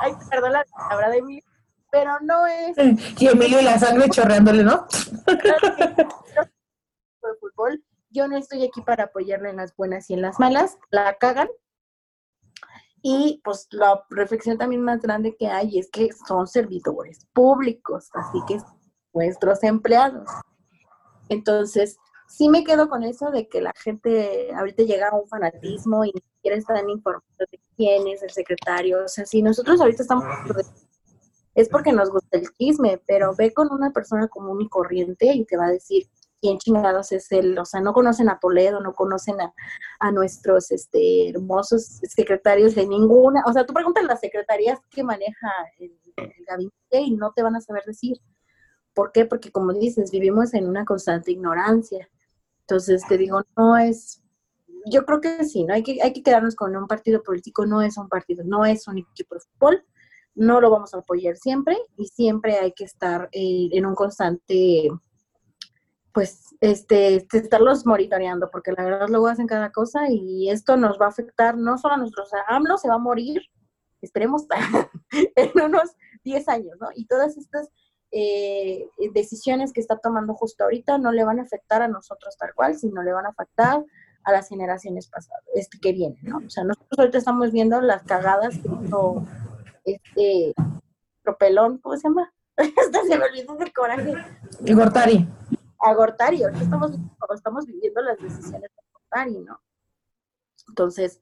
[0.01, 1.43] Ay, perdón la palabra de Emilio,
[1.89, 2.77] pero no es.
[3.17, 4.85] Y Emilio y la sangre chorreándole, ¿no?
[7.39, 7.81] fútbol.
[8.09, 11.47] Yo no estoy aquí para apoyarle en las buenas y en las malas, la cagan.
[13.01, 18.39] Y pues la reflexión también más grande que hay es que son servidores públicos, así
[18.47, 18.59] que
[19.13, 20.29] nuestros empleados.
[21.29, 21.97] Entonces,
[22.33, 26.11] sí me quedo con eso de que la gente ahorita llega a un fanatismo y
[26.13, 29.05] ni siquiera están informados de quién es el secretario.
[29.05, 30.25] O sea, si nosotros ahorita estamos
[31.53, 35.45] es porque nos gusta el chisme, pero ve con una persona común y corriente y
[35.45, 36.07] te va a decir
[36.41, 37.55] quién chingados es él.
[37.59, 39.37] O sea, no conocen a Toledo, no conocen
[39.99, 43.43] a, nuestros este, hermosos secretarios de ninguna.
[43.45, 47.55] O sea, tú preguntas las secretarías que maneja el, el gabinete y no te van
[47.55, 48.17] a saber decir.
[48.95, 49.25] ¿Por qué?
[49.25, 52.09] Porque como dices, vivimos en una constante ignorancia.
[52.67, 54.21] Entonces, te digo, no es,
[54.85, 55.73] yo creo que sí, ¿no?
[55.73, 58.87] Hay que, hay que quedarnos con un partido político, no es un partido, no es
[58.87, 59.85] un equipo de fútbol,
[60.35, 64.89] no lo vamos a apoyar siempre y siempre hay que estar eh, en un constante,
[66.13, 70.99] pues, este, este, estarlos monitoreando, porque la verdad luego hacen cada cosa y esto nos
[70.99, 73.41] va a afectar no solo a nuestros, AMLO se va a morir,
[74.01, 74.47] esperemos,
[75.35, 75.91] en unos
[76.23, 76.87] 10 años, ¿no?
[76.95, 77.69] Y todas estas
[78.15, 82.53] eh, decisiones que está tomando justo ahorita no le van a afectar a nosotros tal
[82.53, 83.83] cual, sino le van a afectar
[84.23, 86.37] a las generaciones pasadas, este que vienen, ¿no?
[86.37, 89.25] O sea, nosotros ahorita estamos viendo las cagadas que hizo
[89.83, 90.53] este
[91.23, 92.31] Propelón, ¿cómo se llama?
[93.07, 94.13] se me olvidó del coraje.
[94.63, 95.27] Y Gortari.
[95.79, 96.91] A Gortari, ahorita estamos,
[97.33, 99.59] estamos viviendo las decisiones de Gortari, ¿no?
[100.67, 101.19] Entonces,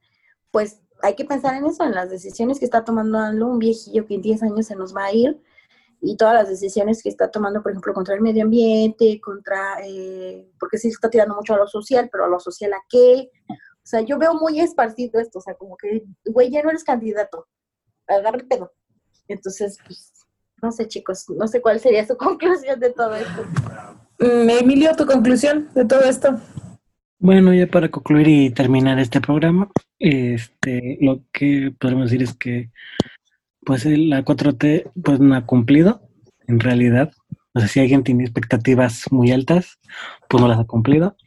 [0.51, 4.15] pues hay que pensar en eso, en las decisiones que está tomando un viejillo que
[4.15, 5.41] en 10 años se nos va a ir,
[6.01, 10.49] y todas las decisiones que está tomando, por ejemplo, contra el medio ambiente, contra, eh,
[10.59, 13.29] porque sí está tirando mucho a lo social, pero a lo social a qué.
[13.47, 16.83] O sea, yo veo muy esparcido esto, o sea, como que, güey, ya no eres
[16.83, 17.47] candidato,
[18.07, 18.73] agarra el pedo.
[19.27, 20.11] Entonces, pues,
[20.61, 23.45] no sé, chicos, no sé cuál sería su conclusión de todo esto.
[24.19, 26.39] Mm, Emilio, tu conclusión de todo esto.
[27.19, 32.71] Bueno, ya para concluir y terminar este programa, este, lo que podemos decir es que
[33.65, 36.01] pues la 4T pues no ha cumplido
[36.47, 37.11] en realidad.
[37.53, 39.79] O sea, si alguien tiene expectativas muy altas,
[40.29, 41.17] pues no las ha cumplido.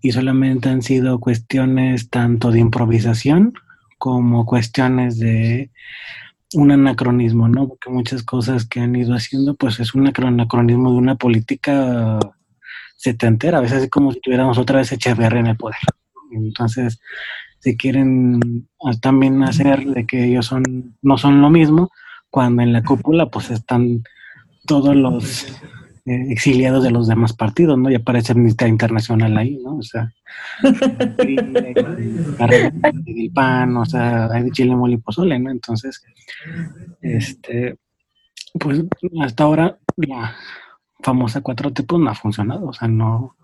[0.00, 3.54] Y solamente han sido cuestiones tanto de improvisación
[3.98, 5.70] como cuestiones de
[6.54, 7.68] un anacronismo, ¿no?
[7.68, 12.18] Porque muchas cosas que han ido haciendo, pues es un anacronismo de una política
[12.96, 15.78] setentera, a veces es como si tuviéramos otra vez Echeverría en el poder.
[16.32, 17.00] Entonces,
[17.60, 21.90] si quieren ah, también hacer de que ellos son no son lo mismo,
[22.30, 24.02] cuando en la cúpula pues están
[24.66, 25.46] todos los
[26.08, 27.90] eh, exiliados de los demás partidos, ¿no?
[27.90, 29.76] Y aparece Amnistía Internacional ahí, ¿no?
[29.76, 30.12] O sea,
[31.18, 35.50] el PAN, o sea, hay de Chile, Moli Pozole, ¿no?
[35.50, 36.02] Entonces,
[37.02, 37.76] este,
[38.58, 38.82] pues
[39.20, 40.34] hasta ahora la
[41.00, 43.36] famosa cuatro tipos no ha funcionado, o sea, no,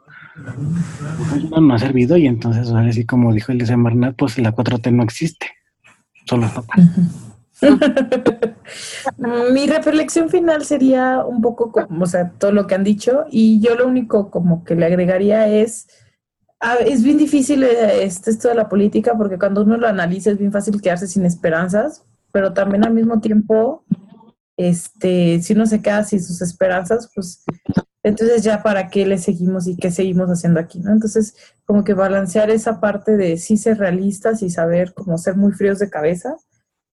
[1.61, 5.03] no ha servido y entonces, así como dijo el de Bernat, pues la 4T no
[5.03, 5.47] existe,
[6.27, 6.51] solo
[9.53, 13.61] Mi reflexión final sería un poco como, o sea, todo lo que han dicho y
[13.61, 15.87] yo lo único como que le agregaría es,
[16.85, 20.39] es bien difícil eh, este, esto de la política porque cuando uno lo analiza es
[20.39, 23.85] bien fácil quedarse sin esperanzas, pero también al mismo tiempo,
[24.57, 27.45] este, si uno se queda sin sus esperanzas, pues
[28.05, 30.93] Entonces ya para qué le seguimos y qué seguimos haciendo aquí, ¿no?
[30.93, 31.35] Entonces
[31.65, 35.79] como que balancear esa parte de sí ser realistas y saber cómo ser muy fríos
[35.79, 36.37] de cabeza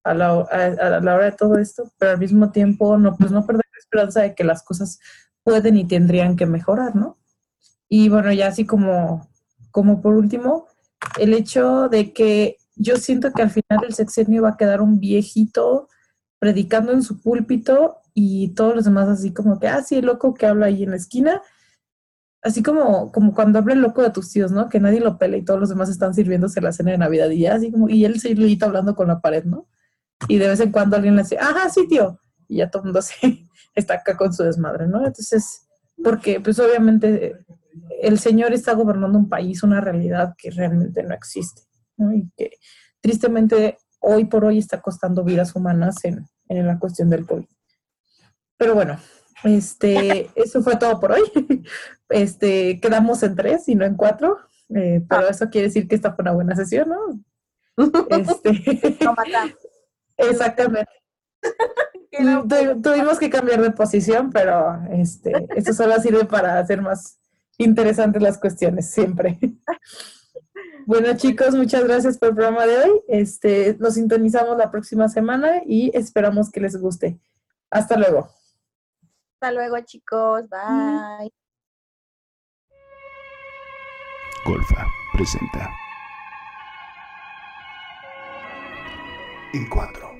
[0.04, 3.46] a la, a, la hora de todo esto, pero al mismo tiempo no, pues no
[3.46, 4.98] perder la esperanza de que las cosas
[5.44, 7.18] pueden y tendrían que mejorar, ¿no?
[7.90, 9.28] Y bueno, ya así como,
[9.70, 10.66] como por último,
[11.18, 14.98] el hecho de que yo siento que al final el sexenio va a quedar un
[14.98, 15.88] viejito
[16.38, 20.34] predicando en su púlpito y todos los demás así como que, ah, sí, el loco
[20.34, 21.42] que habla ahí en la esquina.
[22.42, 24.68] Así como, como cuando habla el loco de tus tíos, ¿no?
[24.68, 27.40] Que nadie lo pela y todos los demás están sirviéndose la cena de Navidad y
[27.40, 29.68] ya, así como, y él se hablando con la pared, ¿no?
[30.28, 32.18] Y de vez en cuando alguien le dice, ajá, sí, tío.
[32.48, 33.14] Y ya todo el mundo se
[33.74, 34.98] está acá con su desmadre, ¿no?
[34.98, 35.68] Entonces,
[36.02, 37.36] porque pues obviamente
[38.02, 41.62] el Señor está gobernando un país, una realidad que realmente no existe,
[41.96, 42.12] ¿no?
[42.12, 42.50] Y que
[43.00, 47.46] tristemente hoy por hoy está costando vidas humanas en, en la cuestión del COVID.
[48.62, 48.96] Pero bueno,
[49.42, 51.22] este, eso fue todo por hoy.
[52.08, 54.36] Este, quedamos en tres y no en cuatro,
[54.68, 58.04] eh, pero eso quiere decir que esta fue una buena sesión, ¿no?
[58.10, 58.50] Este,
[60.18, 60.92] exactamente.
[62.82, 67.18] tuvimos que cambiar de posición, pero este, esto solo sirve para hacer más
[67.56, 69.38] interesantes las cuestiones, siempre.
[70.84, 72.90] Bueno, chicos, muchas gracias por el programa de hoy.
[73.08, 77.18] Este, nos sintonizamos la próxima semana y esperamos que les guste.
[77.70, 78.41] Hasta luego.
[79.42, 80.48] Hasta luego, chicos.
[80.48, 81.32] Bye.
[84.44, 85.68] Golfa presenta.
[89.52, 90.11] En cuatro.